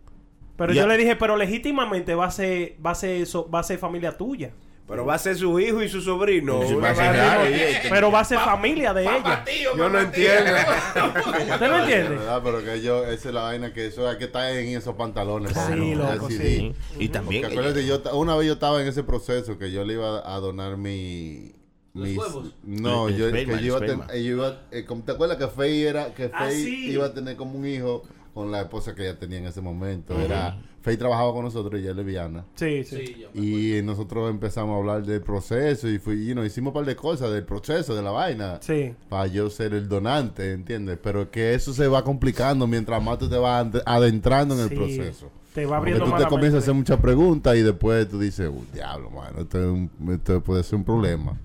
[0.57, 3.63] Pero yo le dije, pero legítimamente va a ser, va a ser, eso, va a
[3.63, 4.51] ser familia tuya.
[4.89, 6.61] Pero va a ser su hijo y su sobrino.
[6.67, 7.43] Sí, va a.
[7.89, 9.45] Pero va a ser familia de ella.
[9.77, 10.51] Yo no entiendo.
[11.53, 12.09] ¿Usted no entiende?
[12.15, 12.41] ¿Verdad?
[12.43, 15.51] Pero que yo, esa es la vaina que eso hay que estar en esos pantalones.
[15.53, 15.59] Sí,
[15.95, 16.73] mano, loco, sí.
[16.97, 17.43] Y también.
[17.43, 20.39] Porque acuérdate, yo una vez yo estaba en ese proceso que yo le iba a
[20.39, 21.53] donar mi.
[21.93, 22.53] ¿Los mis- huevos?
[22.63, 25.11] No, El yo, esperma, que yo iba a el ten- eh, yo iba, eh, ¿te
[25.11, 26.91] acuerdas que Faye era que Ah, Faye sí.
[26.91, 30.19] iba a tener como un hijo con la esposa que ella tenía en ese momento?
[30.19, 32.45] Era Faye trabajaba con nosotros y ella es lesbiana.
[32.55, 33.25] Sí, sí.
[33.33, 36.95] Y nosotros empezamos a hablar del proceso y fui, y nos hicimos un par de
[36.95, 38.59] cosas del proceso, de la vaina.
[38.61, 38.93] Sí.
[39.09, 40.97] Para yo ser el donante, ¿entiendes?
[41.01, 44.69] Pero que eso se va complicando mientras más tú te vas ad- adentrando en el
[44.69, 45.29] proceso.
[45.53, 48.19] Te va Porque abriendo tú más te comienzas a hacer muchas preguntas y después tú
[48.19, 51.37] dices, "Uy, diablo, mano, esto, es un- esto puede ser un problema.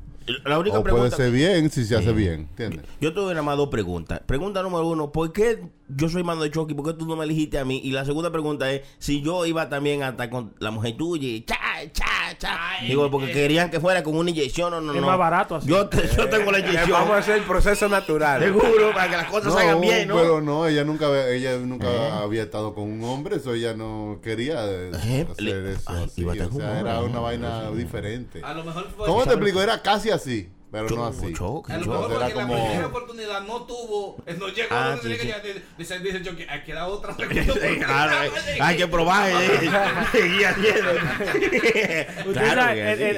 [0.44, 1.16] La única O puede pregunta.
[1.16, 2.86] ser bien si se hace bien, ¿entiendes?
[3.00, 4.20] Yo tuve nada más dos preguntas.
[4.24, 6.72] Pregunta número uno, ¿por qué yo soy mando de Chucky?
[6.74, 7.80] ¿Por qué tú no me elegiste a mí?
[7.84, 11.28] Y la segunda pregunta es, si yo iba también a estar con la mujer tuya
[11.28, 11.56] y cha,
[11.92, 12.04] cha,
[12.38, 12.58] cha.
[12.82, 15.06] Digo, porque querían que fuera con una inyección o no, Es no.
[15.06, 15.68] más barato así.
[15.68, 16.92] Yo, te- yo tengo la Le inyección.
[16.92, 18.42] Vamos a hacer el proceso natural.
[18.42, 20.16] Seguro, para que las cosas salgan bien, ¿no?
[20.16, 24.18] pero no, ella nunca, había- ella nunca había estado con un hombre, eso ella no
[24.22, 25.82] quería eh, Eh, hacer le- eso.
[25.86, 28.40] ay, así, iba a estar o sea, era una vaina diferente.
[28.42, 29.06] A lo mejor fue.
[29.06, 29.60] ¿Cómo te explico?
[29.60, 30.48] Era casi así,
[30.82, 31.32] pero no así.
[31.32, 31.96] choque, A lo choque.
[31.98, 35.18] mejor Era porque como- la primera oportunidad no tuvo, no llegó Ah, a donde sí,
[35.18, 35.40] tenía sí.
[35.42, 35.62] que llegar.
[35.78, 37.14] Dice, dice yo que aquí da otra.
[37.18, 38.58] Sí, claro, eh.
[38.60, 39.30] hay que probar.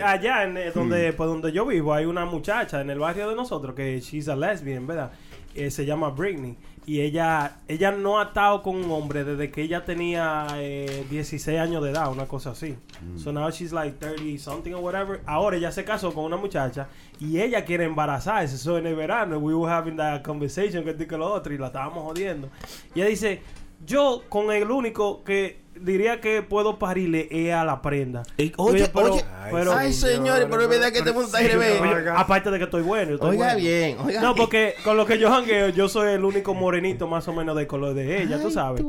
[0.04, 3.34] allá en, eh, donde, pues, donde yo vivo hay una muchacha en el barrio de
[3.36, 5.12] nosotros que she's a lesbian, ¿verdad?
[5.54, 6.56] Eh, se llama Britney.
[6.86, 11.58] Y ella ella no ha estado con un hombre desde que ella tenía eh, 16
[11.58, 12.76] años de edad, una cosa así.
[13.16, 15.20] So now she's like 30 something or whatever.
[15.26, 18.54] Ahora ella se casó con una muchacha y ella quiere embarazarse.
[18.54, 19.38] Eso en el verano.
[19.38, 22.50] We were having that conversation que lo otro y la estábamos jodiendo.
[22.94, 23.42] Y ella dice,
[23.84, 28.22] yo con el único que diría que puedo parirle es a la prenda.
[28.56, 31.38] Oye, Yo, pero- oye, pero- ay, señores, pero es verdad que este mundo está.
[31.38, 33.14] Oye, aparte de que estoy bueno.
[33.14, 33.60] estoy Oiga bueno.
[33.60, 34.44] bien, oiga No, bien.
[34.44, 37.66] porque con lo que yo jangueo, yo soy el único morenito más o menos del
[37.66, 38.82] color de ella, tú sabes.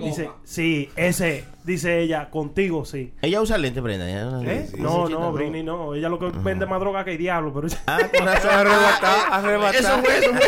[0.00, 3.12] Dice, sí, ese, dice ella, contigo sí.
[3.22, 4.08] Ella usa lente, Brenda.
[4.08, 4.68] ¿Eh?
[4.70, 5.94] sí, no, no, Britney no.
[5.94, 8.50] Ella lo que vende más droga que el diablo, pero Ah, con razón.
[8.50, 9.00] Arrebatar,
[9.30, 9.74] Ah, arrebatar.
[9.80, 10.46] Eso fue, eso fue.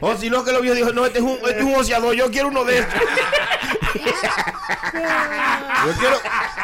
[0.00, 2.14] O si no, que lo vio dijo, no, este es un, este es un oceador,
[2.14, 3.00] yo quiero uno de estos.
[5.86, 6.16] Yo quiero,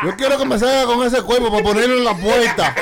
[0.05, 2.75] yo quiero que me salga con ese cuerpo para ponerlo en la puerta.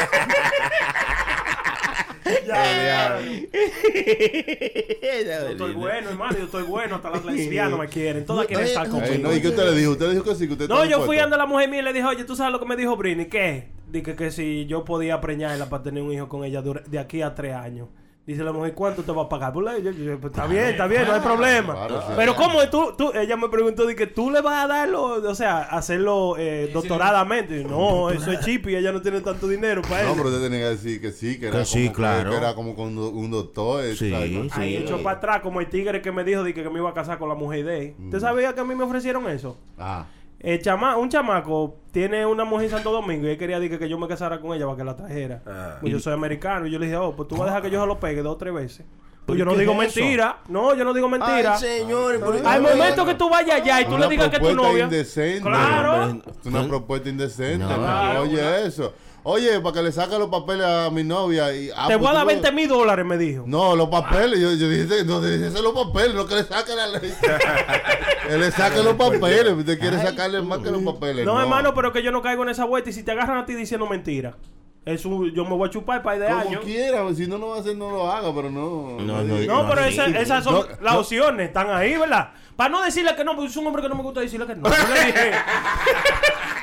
[5.27, 8.89] yo estoy bueno, hermano, yo estoy bueno, hasta las lesbianas me quieren, todas quieren estar
[8.89, 9.29] conmigo.
[9.29, 9.93] no, ¿Y qué usted le dijo?
[9.93, 11.81] Usted le dijo que sí, que usted No, yo fui ando a la mujer mía
[11.81, 13.27] y le dije, oye, ¿tú sabes lo que me dijo Britney?
[13.27, 13.69] ¿Qué?
[13.89, 17.35] Dije que si yo podía preñarla para tener un hijo con ella de aquí a
[17.35, 17.89] tres años.
[18.25, 19.53] Dice la mujer, ¿cuánto te va a pagar?
[19.53, 21.75] Pues, yo- yo- pues, está bien, está bien, no hay problema.
[21.75, 22.13] claro, sí.
[22.15, 23.11] Pero ¿cómo tú, tú?
[23.15, 27.61] Ella me preguntó, de que tú le vas a darlo, o sea, hacerlo eh, doctoradamente.
[27.61, 30.17] Y, no, eso es chip y ella no tiene tanto dinero para No, eso.
[30.19, 32.31] pero usted tenía que decir que sí, que era, Que sí, como, claro.
[32.31, 33.83] que era como con un doctor.
[33.97, 34.15] Sí, sí.
[34.53, 36.91] Ahí echó para atrás como el tigre que me dijo de que, que me iba
[36.91, 37.95] a casar con la mujer de él.
[37.99, 38.05] Mm.
[38.05, 39.57] ¿Usted sabía que a mí me ofrecieron eso?
[39.77, 40.07] Ah,
[40.43, 43.89] El chama, un chamaco tiene una mujer en Santo Domingo y él quería decir que
[43.89, 45.43] yo me casara con ella para que la trajera.
[45.47, 45.77] Ah.
[45.81, 46.67] Pues yo soy americano.
[46.67, 48.23] Y yo le dije, oh, pues tú vas a dejar que yo se lo pegue
[48.23, 48.85] dos o tres veces.
[49.25, 50.01] Pues ¿Pero yo no digo es eso?
[50.01, 50.39] mentira.
[50.49, 51.57] No, yo no digo mentira.
[51.57, 54.43] Ay, pero- Al momento que tú vayas allá y tú Una le digas que es
[54.43, 54.85] tu propuesta novia.
[54.85, 55.41] indecente.
[55.43, 56.05] Claro.
[56.41, 57.59] es una propuesta indecente.
[57.59, 57.69] No.
[57.71, 57.77] ¿no?
[57.79, 58.93] Claro, Oye, una- eso.
[59.25, 61.55] Oye, para que le saque los papeles a mi novia.
[61.55, 63.45] Y, ah, Te pues voy a tú dar lo- 20 mil dólares, me dijo.
[63.47, 64.41] No, los papeles.
[64.41, 67.13] Yo, yo dije, no, dije los papeles, no que le saque la ley.
[68.29, 69.53] que le saque los papeles.
[69.53, 71.25] Usted quiere sacarle más que los papeles.
[71.25, 72.91] No, hermano, pero que yo no caigo en esa vuelta.
[72.91, 74.37] Y si te agarran a ti diciendo mentira,
[74.85, 76.65] eso yo me voy a chupar para de Como años.
[76.65, 78.97] quiera, si no lo va a hacer, no lo haga, pero no.
[79.01, 80.99] No, no, No, pero esa- esas son No, las no.
[81.01, 82.31] opciones, están ahí, ¿verdad?
[82.63, 84.55] Para no decirle que no, porque es un hombre que no me gusta decirle que
[84.55, 84.71] no.
[84.73, 85.33] Yo le dije,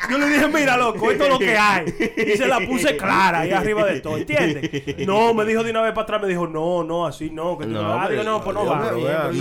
[0.09, 1.85] yo le dije mira, loco, esto es lo que hay.
[2.15, 5.05] Y se la puse clara ahí arriba de todo, ¿entiendes?
[5.05, 7.65] No, me dijo de una vez para atrás, me dijo, no, no, así no, que
[7.65, 8.91] No, no, digo, no, pues no va.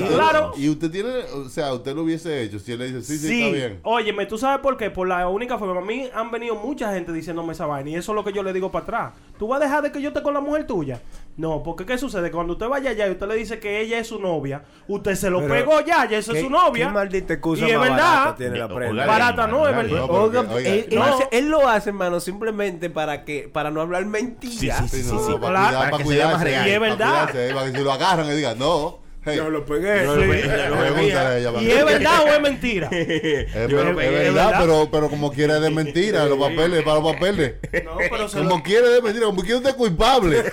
[0.08, 0.52] Claro.
[0.56, 3.28] y usted tiene, o sea, usted lo hubiese hecho si él le dice, sí, sí,
[3.28, 3.80] Sí, está bien.
[3.84, 4.90] óyeme, ¿tú sabes por qué?
[4.90, 5.80] Por la única forma.
[5.80, 8.42] A mí han venido mucha gente diciéndome esa vaina y eso es lo que yo
[8.42, 9.12] le digo para atrás.
[9.38, 11.00] ¿Tú vas a dejar de que yo esté con la mujer tuya?
[11.38, 12.32] No, porque ¿qué sucede?
[12.32, 15.30] Cuando usted vaya allá y usted le dice que ella es su novia, usted se
[15.30, 16.88] lo Pero, pegó ya, ya eso es ¿Qué- su novia.
[16.88, 18.12] ¿Qué maldita excusa Y es más verdad.
[18.12, 19.06] barata tiene la prenda?
[19.06, 19.98] Barata no, es verdad.
[20.00, 21.04] No, porque, Oiga, él, él no.
[21.04, 24.90] hace- él lo hace, hermano, simplemente para que para no hablar mentiras.
[24.90, 26.44] Sí, sí, Sí, no, sí, no, para cuidar- Para para que se vea más cuidarse,
[26.44, 26.66] real.
[26.66, 27.30] Y es para verdad.
[27.30, 28.98] cuidarse, Para que si lo agarran y digan, no.
[29.24, 30.04] Hey, Yo lo pegué.
[30.04, 32.88] Yo lo pegué, yo lo ella, ¿Y es verdad o es mentira?
[32.92, 34.60] Es, Yo ver- lo es pegué, verdad, es verdad.
[34.60, 37.54] Pero, pero como quiera es de mentira, los papeles, para los papeles.
[37.84, 38.62] No, pero se Como lo...
[38.62, 40.44] quiere de mentira, como quiere usted es culpable.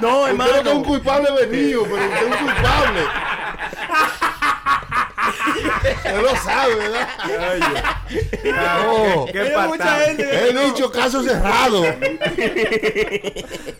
[0.00, 0.82] No, Usted no es un hermano.
[0.84, 3.00] culpable venido, pero usted es un culpable.
[6.04, 7.08] Usted lo sabe, ¿verdad?
[8.44, 11.82] No, Qué mucha gente que- he dicho caso cerrado.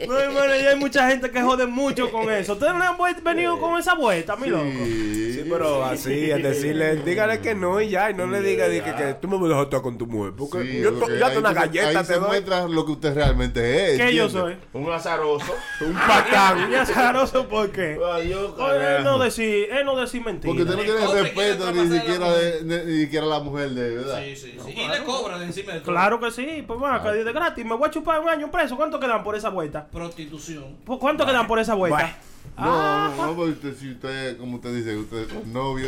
[0.07, 2.55] No, hermano, ya hay mucha gente que jode mucho con eso.
[2.55, 4.65] ¿Ustedes no han venido con esa vuelta, mi loco?
[4.65, 8.83] Sí, pero así, es decirle, dígale que no y ya, y no le diga que,
[8.83, 10.33] que tú me vas a dejar estar con tu mujer.
[10.37, 12.27] Porque Sí, yo, to- porque yo te una galleta ahí te se doy.
[12.29, 13.99] muestra lo que usted realmente es.
[14.01, 14.57] ¿Qué yo soy?
[14.73, 15.55] Un azaroso.
[15.81, 16.55] Un patán.
[16.75, 17.99] Y azaroso, ¿por qué?
[18.13, 20.49] Ay, yo, Oye, él no decir, él no decir mentira.
[20.49, 23.97] Porque usted no tiene respeto ni traspasar siquiera, la de, ni, siquiera la mujer de
[23.97, 24.23] verdad.
[24.23, 24.71] Sí, sí, sí.
[24.73, 25.93] Y le cobran encima de todo.
[25.93, 27.65] Claro que sí, pues bueno, que de gratis.
[27.65, 28.77] Me voy a chupar un año preso.
[28.77, 29.87] ¿Cuánto quedan por esa vuelta?
[29.87, 30.77] Prostitución.
[30.85, 32.17] ¿Por ¿Cuánto quedan por esa vuelta?
[32.57, 35.87] No, no, no, porque usted, si usted, como usted dice, usted es novio,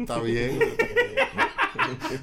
[0.00, 0.58] está bien.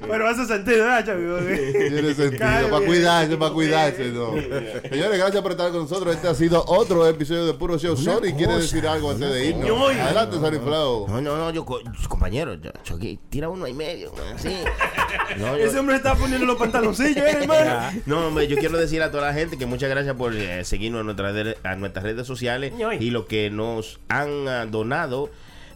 [0.07, 1.71] Pero hace sentido, ¿verdad, Chavi?
[1.89, 4.31] Tiene sentido, para cuidarse, para cuidarse, no.
[4.33, 6.15] Señores, gracias por estar con nosotros.
[6.15, 7.95] Este ha sido otro episodio de Puro Show.
[7.95, 9.69] Sony quiere decir algo antes de irnos.
[9.99, 11.07] Adelante, Sony Flow.
[11.07, 12.71] No, no, no, yo, co- compañero, yo,
[13.29, 14.55] tira uno y medio, así.
[15.37, 18.01] No, yo- Ese hombre está poniendo los pantaloncillos, ¿eh, hermano?
[18.07, 21.01] No, hombre, yo quiero decir a toda la gente que muchas gracias por eh, seguirnos
[21.01, 25.29] en nuestras, de- a nuestras redes sociales y lo que nos han donado.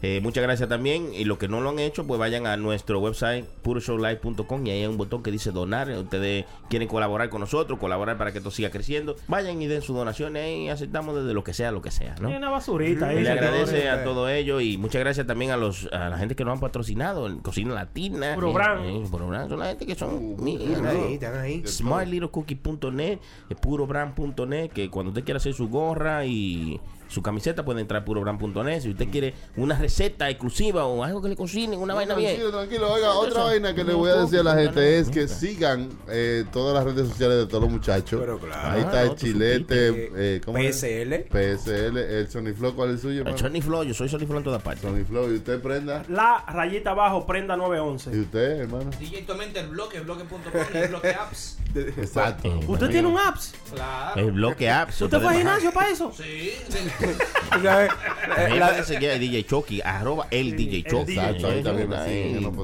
[0.04, 1.12] eh, muchas gracias también.
[1.14, 4.82] Y los que no lo han hecho, pues vayan a nuestro website puroshowlive.com y ahí
[4.82, 5.90] hay un botón que dice donar.
[5.90, 9.16] Ustedes quieren colaborar con nosotros, colaborar para que esto siga creciendo.
[9.28, 12.30] Vayan y den sus donaciones y aceptamos desde lo que sea, lo que sea, ¿no?
[12.30, 13.22] Una basurita ahí.
[13.24, 16.46] Le agradece a todo ello y muchas gracias también a los a la gente que
[16.46, 18.36] nos han patrocinado en Cocina Latina.
[18.36, 18.86] Puro eh, Brand.
[18.86, 19.50] eh, Puro Brand.
[19.50, 20.90] Son la gente que son Están ¿no?
[20.92, 21.64] ahí, están ahí.
[21.66, 23.20] smartlittlecookie.net,
[23.50, 28.06] eh, purobrand.net, que cuando usted quiera hacer su gorra y su camiseta puede entrar a
[28.06, 28.82] purobrand.net.
[28.82, 32.36] Si usted quiere una receta exclusiva o algo que le cocinen, una vaina bien.
[32.38, 32.94] Tranquilo, tranquilo.
[32.94, 36.46] Oiga, otra vaina que le voy a decir a la gente es que sigan eh,
[36.52, 38.20] todas las redes sociales de todos los muchachos.
[38.20, 38.72] Pero claro.
[38.72, 40.12] Ahí está Ah, el chilete.
[40.16, 40.76] Eh, ¿cómo es?
[40.78, 41.26] PSL.
[41.30, 43.26] PSL, el Sony Flow, ¿cuál es el suyo?
[43.26, 43.38] El?
[43.38, 44.82] Sony Flow, yo soy Sony Flow en todas partes.
[44.82, 46.04] Sony Flow, y usted prenda.
[46.10, 48.10] La rayita abajo, prenda ¿Y 911.
[48.20, 48.90] usted, hermano?
[49.00, 50.40] DJ Tomente, el bloque, bloque.com
[50.74, 51.58] y el bloque apps.
[51.76, 52.48] Exacto.
[52.48, 53.54] Eh, ¿Usted tiene un apps?
[53.74, 54.20] Claro.
[54.22, 55.02] El bloque apps.
[55.02, 56.12] ¿Usted fue al gimnasio para eso?
[56.16, 56.54] Sí.
[57.64, 57.92] Sabes,
[58.28, 61.18] La, eh, la, seguir a DJ Chucky, arroba el DJ Chucky.
[61.18, 61.90] Exacto, ahí también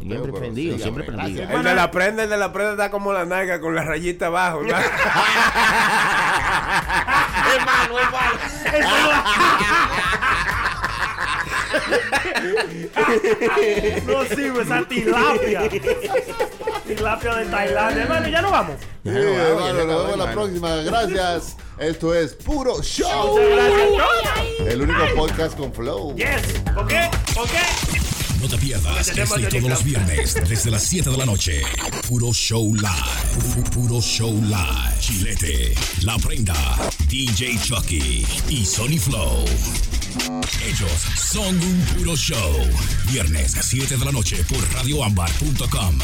[0.01, 1.37] Siempre prendido, siempre prendido.
[1.41, 1.57] gracias.
[1.57, 4.27] El de la prenda, el de la prenda está como la nalga con la rayita
[4.27, 4.61] abajo.
[4.61, 4.67] ¿no?
[7.55, 8.39] hermano, hermano.
[14.05, 15.69] No sirve esa tilapia.
[16.87, 18.03] tilapia de Tailandia.
[18.03, 18.75] Hermano, ya no vamos.
[19.03, 20.75] Sí, Ya no vamos, se nos vemos la próxima.
[20.77, 21.57] Gracias.
[21.79, 23.37] Esto es Puro Show.
[23.39, 24.67] Muchas gracias.
[24.69, 26.15] El único podcast con flow.
[26.15, 26.61] Yes.
[26.73, 27.09] ¿Por qué?
[27.33, 28.02] ¿Por qué?
[28.43, 31.61] No te pierdas este y todos los viernes desde las 7 de la noche.
[32.09, 32.89] Puro Show Live.
[33.55, 34.99] Pu- Puro Show Live.
[34.99, 36.53] Chilete, La Prenda,
[37.07, 39.45] DJ Chucky y Sony Flow.
[40.61, 40.91] Ellos
[41.31, 42.67] son un puro show.
[43.09, 45.99] Viernes a 7 de la noche por radioambar.com.